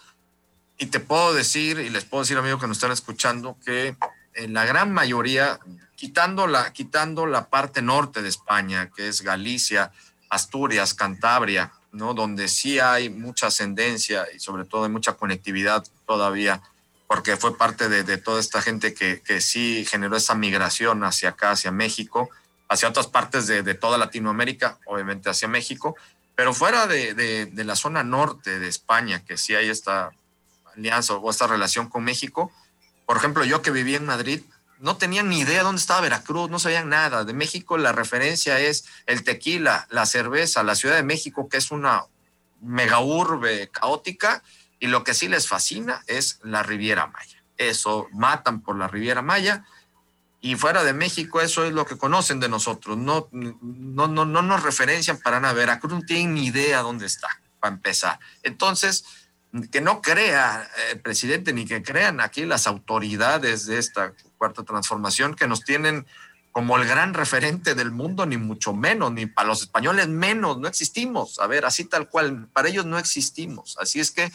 Y 0.80 0.88
te 0.88 1.00
puedo 1.00 1.32
decir, 1.32 1.78
y 1.78 1.92
les 1.92 2.06
puedo 2.06 2.24
decir, 2.24 2.40
amigos 2.40 2.60
que 2.60 2.68
nos 2.68 2.78
están 2.78 2.92
escuchando, 2.92 3.56
que 3.64 3.96
en 4.34 4.54
la 4.56 4.66
gran 4.66 4.92
mayoría, 4.92 5.60
quitando 5.96 6.48
la, 6.48 6.74
quitando 6.74 7.28
la 7.28 7.50
parte 7.50 7.84
norte 7.84 8.24
de 8.24 8.30
España, 8.30 8.90
que 8.90 9.10
es 9.10 9.22
Galicia, 9.22 9.92
Asturias, 10.30 10.96
Cantabria, 10.96 11.72
¿no? 11.96 12.14
Donde 12.14 12.48
sí 12.48 12.80
hay 12.80 13.10
mucha 13.10 13.48
ascendencia 13.48 14.28
y 14.36 14.40
sobre 14.40 14.66
todo 14.66 14.84
hay 14.84 14.92
mucha 14.92 15.14
conectividad 15.14 15.84
todavía, 16.06 16.62
porque 17.08 17.38
fue 17.38 17.58
parte 17.58 17.90
de, 17.90 18.18
toda 18.18 18.40
esta 18.40 18.62
gente 18.62 18.94
que, 18.94 19.22
que, 19.22 19.42
sí 19.42 19.86
generó 19.86 20.18
esa 20.18 20.36
migración 20.36 21.04
hacia 21.04 21.30
acá, 21.30 21.52
hacia 21.52 21.72
México, 21.72 22.30
hacia 22.68 22.90
otras 22.90 23.08
partes 23.08 23.48
de, 23.48 23.74
toda 23.76 23.98
Latinoamérica, 23.98 24.80
obviamente 24.86 25.30
hacia 25.30 25.48
México, 25.48 25.96
pero 26.36 26.54
fuera 26.54 26.88
de, 26.88 27.52
la 27.56 27.76
zona 27.76 28.04
norte 28.04 28.60
de 28.60 28.68
España, 28.68 29.24
que 29.24 29.38
sí 29.38 29.56
hay 29.56 29.70
esta 29.70 30.12
alianza 30.76 31.16
o 31.16 31.30
esta 31.30 31.48
relación 31.48 31.90
con 31.90 32.04
México. 32.04 32.52
Por 33.06 33.18
ejemplo, 33.18 33.46
yo 33.46 33.62
que 33.62 33.72
vivía 33.72 33.98
en 33.98 34.06
Madrid, 34.06 34.42
no 34.80 34.98
tenían 34.98 35.30
ni 35.30 35.40
idea 35.40 35.64
dónde 35.64 35.80
estaba 35.80 36.02
Veracruz, 36.02 36.50
no 36.50 36.60
sabían 36.60 36.90
nada. 36.90 37.24
De 37.24 37.34
México 37.34 37.78
la 37.78 37.92
referencia 37.92 38.60
es 38.60 38.86
el 39.06 39.24
tequila, 39.24 39.88
la 39.90 40.06
cerveza, 40.06 40.64
la 40.64 40.76
Ciudad 40.76 40.96
de 40.96 41.04
México, 41.04 41.48
que 41.50 41.58
es 41.58 41.72
una 41.72 42.06
mega 42.62 43.00
urbe 43.00 43.70
caótica, 43.70 44.44
y 44.80 44.88
lo 44.88 45.04
que 45.04 45.14
sí 45.14 45.28
les 45.28 45.48
fascina 45.48 46.04
es 46.08 46.40
la 46.44 46.64
Riviera 46.64 47.08
Maya. 47.08 47.44
Eso, 47.58 48.08
matan 48.12 48.62
por 48.62 48.78
la 48.78 48.88
Riviera 48.88 49.22
Maya, 49.22 49.66
y 50.42 50.56
fuera 50.56 50.84
de 50.84 50.94
México 50.94 51.42
eso 51.42 51.66
es 51.66 51.74
lo 51.74 51.86
que 51.86 51.98
conocen 51.98 52.40
de 52.40 52.50
nosotros. 52.50 52.98
No, 52.98 53.30
no, 53.32 54.08
no, 54.08 54.26
no 54.26 54.42
nos 54.44 54.62
referencian 54.62 55.18
para 55.18 55.40
nada. 55.40 55.54
Veracruz 55.54 55.92
no 55.92 56.02
tiene 56.02 56.34
ni 56.34 56.46
idea 56.46 56.82
dónde 56.82 57.08
está, 57.08 57.30
para 57.60 57.74
empezar. 57.74 58.20
Entonces, 58.44 59.06
que 59.72 59.82
no 59.82 60.02
crea 60.02 60.70
el 60.92 61.00
presidente 61.00 61.54
ni 61.54 61.66
que 61.66 61.82
crean 61.82 62.20
aquí 62.20 62.46
las 62.46 62.68
autoridades 62.68 63.66
de 63.66 63.80
esta 63.80 64.14
cuarta 64.36 64.64
transformación 64.64 65.36
que 65.36 65.48
nos 65.48 65.62
tienen 65.62 66.06
como 66.52 66.78
el 66.78 66.88
gran 66.88 67.14
referente 67.14 67.76
del 67.76 67.92
mundo, 67.92 68.26
ni 68.26 68.38
mucho 68.38 68.74
menos, 68.74 69.12
ni 69.12 69.26
para 69.26 69.50
los 69.50 69.64
españoles 69.64 70.08
menos, 70.08 70.58
no 70.58 70.70
existimos. 70.70 71.38
A 71.40 71.48
ver, 71.48 71.66
así 71.66 71.84
tal 71.84 72.08
cual, 72.08 72.48
para 72.54 72.70
ellos 72.70 72.86
no 72.86 72.98
existimos. 72.98 73.78
Así 73.78 74.00
es 74.00 74.12
que 74.12 74.32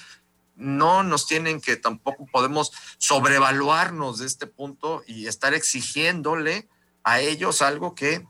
no 0.55 1.03
nos 1.03 1.27
tienen 1.27 1.63
que 1.63 1.77
tampoco 1.77 2.27
podemos 2.27 2.73
sobrevaluarnos 2.99 4.19
de 4.19 4.27
este 4.27 4.47
punto 4.47 5.03
y 5.07 5.29
estar 5.29 5.55
exigiéndole 5.55 6.69
a 7.05 7.21
ellos 7.21 7.63
algo 7.63 7.95
que 7.95 8.27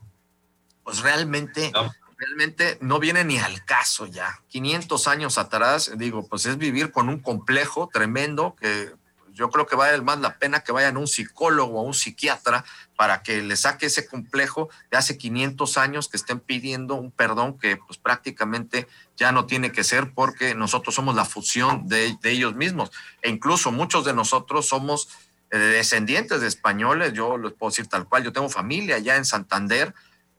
pues 0.83 0.99
realmente 0.99 1.71
no. 1.73 1.91
realmente 2.17 2.77
no 2.79 2.99
viene 2.99 3.25
ni 3.25 3.39
al 3.39 3.65
caso 3.65 4.05
ya. 4.05 4.41
500 4.47 5.07
años 5.09 5.37
atrás, 5.37 5.91
digo, 5.97 6.25
pues 6.27 6.45
es 6.45 6.57
vivir 6.57 6.91
con 6.91 7.09
un 7.09 7.19
complejo 7.19 7.89
tremendo 7.91 8.55
que 8.55 8.93
yo 9.41 9.49
creo 9.49 9.65
que 9.65 9.75
vale 9.75 9.99
más 10.01 10.19
la 10.19 10.37
pena 10.37 10.59
que 10.59 10.71
vayan 10.71 10.97
a 10.97 10.99
un 10.99 11.07
psicólogo 11.07 11.79
a 11.79 11.83
un 11.83 11.95
psiquiatra 11.95 12.63
para 12.95 13.23
que 13.23 13.41
le 13.41 13.55
saque 13.55 13.87
ese 13.87 14.07
complejo 14.07 14.69
de 14.91 14.97
hace 14.97 15.17
500 15.17 15.77
años 15.79 16.09
que 16.09 16.17
estén 16.17 16.39
pidiendo 16.39 16.93
un 16.93 17.09
perdón 17.09 17.57
que 17.57 17.75
pues 17.75 17.97
prácticamente 17.97 18.87
ya 19.17 19.31
no 19.31 19.47
tiene 19.47 19.71
que 19.71 19.83
ser 19.83 20.13
porque 20.13 20.53
nosotros 20.53 20.93
somos 20.93 21.15
la 21.15 21.25
fusión 21.25 21.87
de, 21.87 22.15
ellos 22.21 22.53
mismos. 22.53 22.91
E 23.23 23.31
incluso 23.31 23.71
muchos 23.71 24.05
de 24.05 24.13
nosotros 24.13 24.67
somos 24.67 25.09
eh, 25.49 25.57
descendientes 25.57 26.39
de 26.39 26.47
españoles, 26.47 27.13
yo 27.13 27.39
les 27.39 27.53
puedo 27.53 27.71
decir 27.71 27.87
tal 27.87 28.07
cual, 28.07 28.23
yo 28.23 28.31
tengo 28.31 28.47
familia 28.47 28.97
allá 28.97 29.15
en 29.15 29.25
Santander 29.25 29.95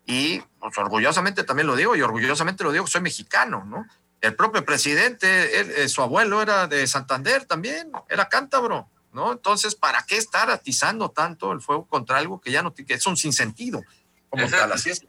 y 0.06 0.40
pues, 0.60 0.78
orgullosamente 0.78 1.42
también 1.42 1.66
lo 1.66 1.74
digo 1.74 1.96
y 1.96 2.02
orgullosamente 2.02 2.62
lo 2.62 2.70
digo, 2.70 2.86
soy 2.86 3.00
mexicano, 3.00 3.64
¿no? 3.64 3.84
El 4.22 4.36
propio 4.36 4.64
presidente, 4.64 5.82
eh, 5.82 5.88
su 5.88 6.00
abuelo 6.00 6.40
era 6.40 6.68
de 6.68 6.86
Santander 6.86 7.44
también, 7.44 7.90
era 8.08 8.28
cántabro, 8.28 8.88
¿no? 9.12 9.32
Entonces, 9.32 9.74
¿para 9.74 10.04
qué 10.04 10.16
estar 10.16 10.48
atizando 10.48 11.10
tanto 11.10 11.50
el 11.50 11.60
fuego 11.60 11.86
contra 11.86 12.18
algo 12.18 12.40
que 12.40 12.52
ya 12.52 12.62
no 12.62 12.72
que 12.72 12.86
es 12.88 13.06
un 13.06 13.16
sinsentido? 13.16 13.82
Como 14.32 14.48
tal. 14.48 14.72
Así 14.72 14.90
es 14.90 15.04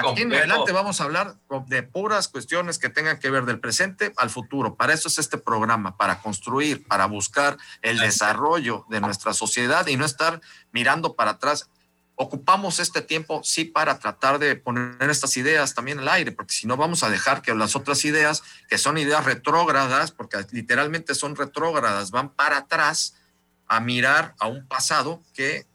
aquí 0.00 0.22
en 0.22 0.34
adelante 0.34 0.72
vamos 0.72 1.00
a 1.00 1.04
hablar 1.04 1.36
de 1.68 1.82
puras 1.84 2.26
cuestiones 2.26 2.78
que 2.78 2.88
tengan 2.88 3.20
que 3.20 3.30
ver 3.30 3.44
del 3.44 3.60
presente 3.60 4.12
al 4.16 4.28
futuro. 4.28 4.74
Para 4.74 4.92
eso 4.92 5.06
es 5.06 5.18
este 5.18 5.38
programa, 5.38 5.96
para 5.96 6.20
construir, 6.20 6.84
para 6.88 7.06
buscar 7.06 7.58
el 7.82 7.98
desarrollo 7.98 8.84
de 8.88 9.00
nuestra 9.00 9.34
sociedad 9.34 9.86
y 9.86 9.96
no 9.96 10.04
estar 10.04 10.40
mirando 10.72 11.14
para 11.14 11.32
atrás 11.32 11.70
ocupamos 12.16 12.80
este 12.80 13.02
tiempo, 13.02 13.42
sí, 13.44 13.66
para 13.66 13.98
tratar 13.98 14.38
de 14.38 14.56
poner 14.56 15.10
estas 15.10 15.36
ideas 15.36 15.74
también 15.74 15.98
al 15.98 16.08
aire, 16.08 16.32
porque 16.32 16.54
si 16.54 16.66
no 16.66 16.76
vamos 16.76 17.02
a 17.02 17.10
dejar 17.10 17.42
que 17.42 17.54
las 17.54 17.76
otras 17.76 18.04
ideas, 18.06 18.42
que 18.68 18.78
son 18.78 18.96
ideas 18.96 19.24
retrógradas, 19.24 20.12
porque 20.12 20.38
literalmente 20.50 21.14
son 21.14 21.36
retrógradas, 21.36 22.10
van 22.10 22.30
para 22.30 22.58
atrás 22.58 23.14
a 23.68 23.80
mirar 23.80 24.34
a 24.38 24.46
un 24.46 24.66
pasado 24.66 25.22
que, 25.34 25.66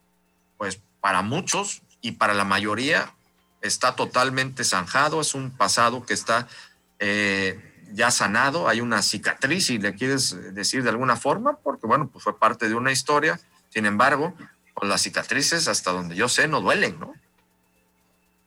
pues, 0.58 0.82
para 1.00 1.22
muchos 1.22 1.84
y 2.02 2.14
para 2.14 2.34
la 2.34 2.44
mayoría 2.44 3.14
está 3.62 3.96
totalmente 3.96 4.64
zanjado, 4.64 5.22
es 5.22 5.36
un 5.36 5.52
pasado 5.52 6.04
que 6.06 6.16
está 6.16 6.48
eh, 6.98 7.86
ya 7.94 8.10
sanado, 8.10 8.68
hay 8.68 8.82
una 8.82 9.04
cicatriz, 9.04 9.68
si 9.68 9.78
le 9.78 9.94
quieres 9.94 10.56
decir 10.56 10.82
de 10.82 10.90
alguna 10.90 11.18
forma, 11.18 11.58
porque, 11.58 11.86
bueno, 11.86 12.10
pues 12.10 12.24
fue 12.24 12.40
parte 12.40 12.68
de 12.68 12.74
una 12.74 12.92
historia, 12.92 13.40
sin 13.70 13.86
embargo, 13.86 14.34
pues 14.74 14.90
las 14.90 15.02
cicatrices, 15.02 15.68
hasta 15.68 15.92
donde 15.92 16.16
yo 16.16 16.30
sé, 16.30 16.48
no 16.48 16.62
duelen, 16.62 17.00
¿no? 17.00 17.14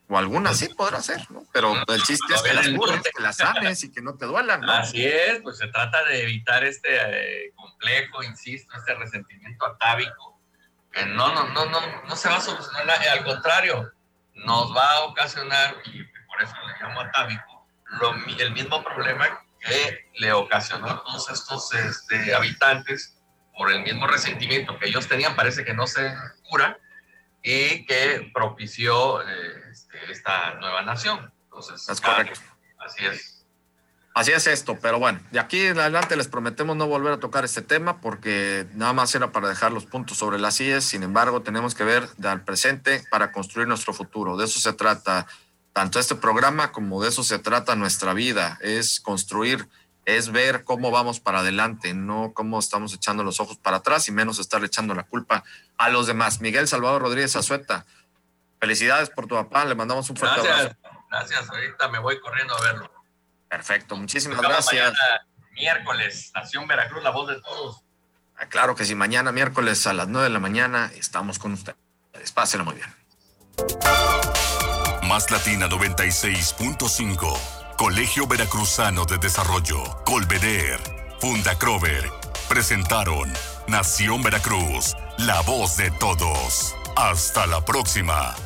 O 0.08 0.18
algunas 0.18 0.58
sí 0.58 0.68
podrá 0.68 1.00
ser, 1.00 1.30
¿no? 1.30 1.44
Pero 1.52 1.74
el 1.88 2.02
chiste 2.02 2.34
es 2.34 2.42
que 2.42 2.52
las 2.52 2.68
cures, 2.68 3.02
que 3.02 3.22
las 3.22 3.36
sanes 3.36 3.82
y 3.84 3.90
que 3.92 4.02
no 4.02 4.14
te 4.14 4.26
duelan, 4.26 4.60
¿no? 4.60 4.72
Así 4.72 5.04
es, 5.04 5.40
pues 5.42 5.58
se 5.58 5.68
trata 5.68 6.04
de 6.04 6.22
evitar 6.22 6.62
este 6.62 7.46
eh, 7.46 7.52
complejo, 7.54 8.22
insisto, 8.22 8.76
este 8.76 8.94
resentimiento 8.94 9.64
atávico, 9.64 10.38
que 10.92 11.06
no, 11.06 11.34
no, 11.34 11.48
no, 11.48 11.66
no, 11.66 11.80
no 12.02 12.16
se 12.16 12.28
va 12.28 12.36
a 12.36 12.40
solucionar, 12.40 12.98
al 13.08 13.24
contrario, 13.24 13.92
nos 14.34 14.76
va 14.76 14.90
a 14.92 15.04
ocasionar, 15.04 15.76
y 15.86 16.04
por 16.26 16.42
eso 16.42 16.54
le 16.66 16.86
llamo 16.86 17.00
atávico, 17.00 17.66
lo, 18.00 18.14
el 18.38 18.52
mismo 18.52 18.84
problema 18.84 19.40
que 19.60 20.10
le 20.16 20.32
ocasionó 20.32 20.90
a 20.90 21.02
todos 21.02 21.30
estos 21.30 21.72
este, 21.74 22.34
habitantes 22.34 23.16
por 23.56 23.70
el 23.70 23.82
mismo 23.82 24.06
resentimiento 24.06 24.78
que 24.78 24.88
ellos 24.88 25.06
tenían, 25.08 25.36
parece 25.36 25.64
que 25.64 25.74
no 25.74 25.86
se 25.86 26.14
cura, 26.48 26.78
y 27.42 27.84
que 27.84 28.30
propició 28.32 29.20
eh, 29.22 29.26
este, 29.70 29.98
esta 30.10 30.54
nueva 30.54 30.82
nación. 30.82 31.30
Entonces, 31.44 31.88
es 31.88 32.00
correcto. 32.00 32.40
Así 32.78 33.04
es. 33.04 33.34
Así 34.14 34.30
es 34.30 34.46
esto, 34.46 34.78
pero 34.80 35.00
bueno, 35.00 35.20
de 35.32 35.40
aquí 35.40 35.60
en 35.60 35.78
adelante 35.78 36.16
les 36.16 36.28
prometemos 36.28 36.76
no 36.76 36.86
volver 36.86 37.14
a 37.14 37.18
tocar 37.18 37.44
este 37.44 37.62
tema 37.62 38.00
porque 38.00 38.64
nada 38.74 38.92
más 38.92 39.12
era 39.16 39.32
para 39.32 39.48
dejar 39.48 39.72
los 39.72 39.86
puntos 39.86 40.16
sobre 40.16 40.38
las 40.38 40.60
IES, 40.60 40.84
sin 40.84 41.02
embargo 41.02 41.42
tenemos 41.42 41.74
que 41.74 41.82
ver 41.82 42.08
al 42.22 42.44
presente 42.44 43.02
para 43.10 43.32
construir 43.32 43.66
nuestro 43.66 43.92
futuro. 43.92 44.36
De 44.36 44.44
eso 44.44 44.60
se 44.60 44.72
trata 44.72 45.26
tanto 45.72 45.98
este 45.98 46.14
programa 46.14 46.70
como 46.70 47.02
de 47.02 47.08
eso 47.08 47.24
se 47.24 47.40
trata 47.40 47.74
nuestra 47.74 48.14
vida, 48.14 48.56
es 48.62 49.00
construir 49.00 49.68
es 50.04 50.30
ver 50.30 50.64
cómo 50.64 50.90
vamos 50.90 51.20
para 51.20 51.40
adelante, 51.40 51.94
no 51.94 52.32
cómo 52.34 52.58
estamos 52.58 52.92
echando 52.92 53.24
los 53.24 53.40
ojos 53.40 53.56
para 53.56 53.78
atrás 53.78 54.08
y 54.08 54.12
menos 54.12 54.38
estar 54.38 54.62
echando 54.64 54.94
la 54.94 55.04
culpa 55.04 55.44
a 55.78 55.88
los 55.88 56.06
demás. 56.06 56.40
Miguel 56.40 56.68
Salvador 56.68 57.02
Rodríguez 57.02 57.36
Azueta, 57.36 57.86
felicidades 58.60 59.10
por 59.10 59.26
tu 59.26 59.34
papá, 59.34 59.64
le 59.64 59.74
mandamos 59.74 60.08
un 60.10 60.16
fuerte 60.16 60.42
gracias, 60.42 60.76
abrazo. 60.82 61.06
Gracias, 61.10 61.48
ahorita 61.48 61.88
me 61.88 61.98
voy 61.98 62.20
corriendo 62.20 62.56
a 62.56 62.62
verlo. 62.62 62.92
Perfecto, 63.48 63.96
muchísimas 63.96 64.40
gracias. 64.40 64.92
miércoles, 65.52 66.32
Nación 66.34 66.66
Veracruz, 66.66 67.02
la 67.02 67.10
voz 67.10 67.28
de 67.28 67.40
todos. 67.40 67.82
Ah, 68.36 68.46
claro 68.46 68.74
que 68.74 68.84
sí, 68.84 68.94
mañana 68.94 69.32
miércoles 69.32 69.86
a 69.86 69.92
las 69.94 70.08
9 70.08 70.24
de 70.24 70.30
la 70.30 70.40
mañana 70.40 70.90
estamos 70.96 71.38
con 71.38 71.52
ustedes. 71.52 71.76
Pásenlo 72.34 72.64
muy 72.64 72.74
bien. 72.74 72.92
Más 75.04 75.30
Latina 75.30 75.68
96.5 75.68 77.63
Colegio 77.76 78.26
Veracruzano 78.28 79.04
de 79.04 79.18
Desarrollo, 79.18 79.82
Colveder, 80.04 80.78
Funda 81.20 81.58
Crover, 81.58 82.08
presentaron 82.48 83.32
Nación 83.66 84.22
Veracruz, 84.22 84.94
la 85.18 85.40
voz 85.42 85.76
de 85.76 85.90
todos. 85.90 86.74
Hasta 86.96 87.46
la 87.46 87.64
próxima. 87.64 88.36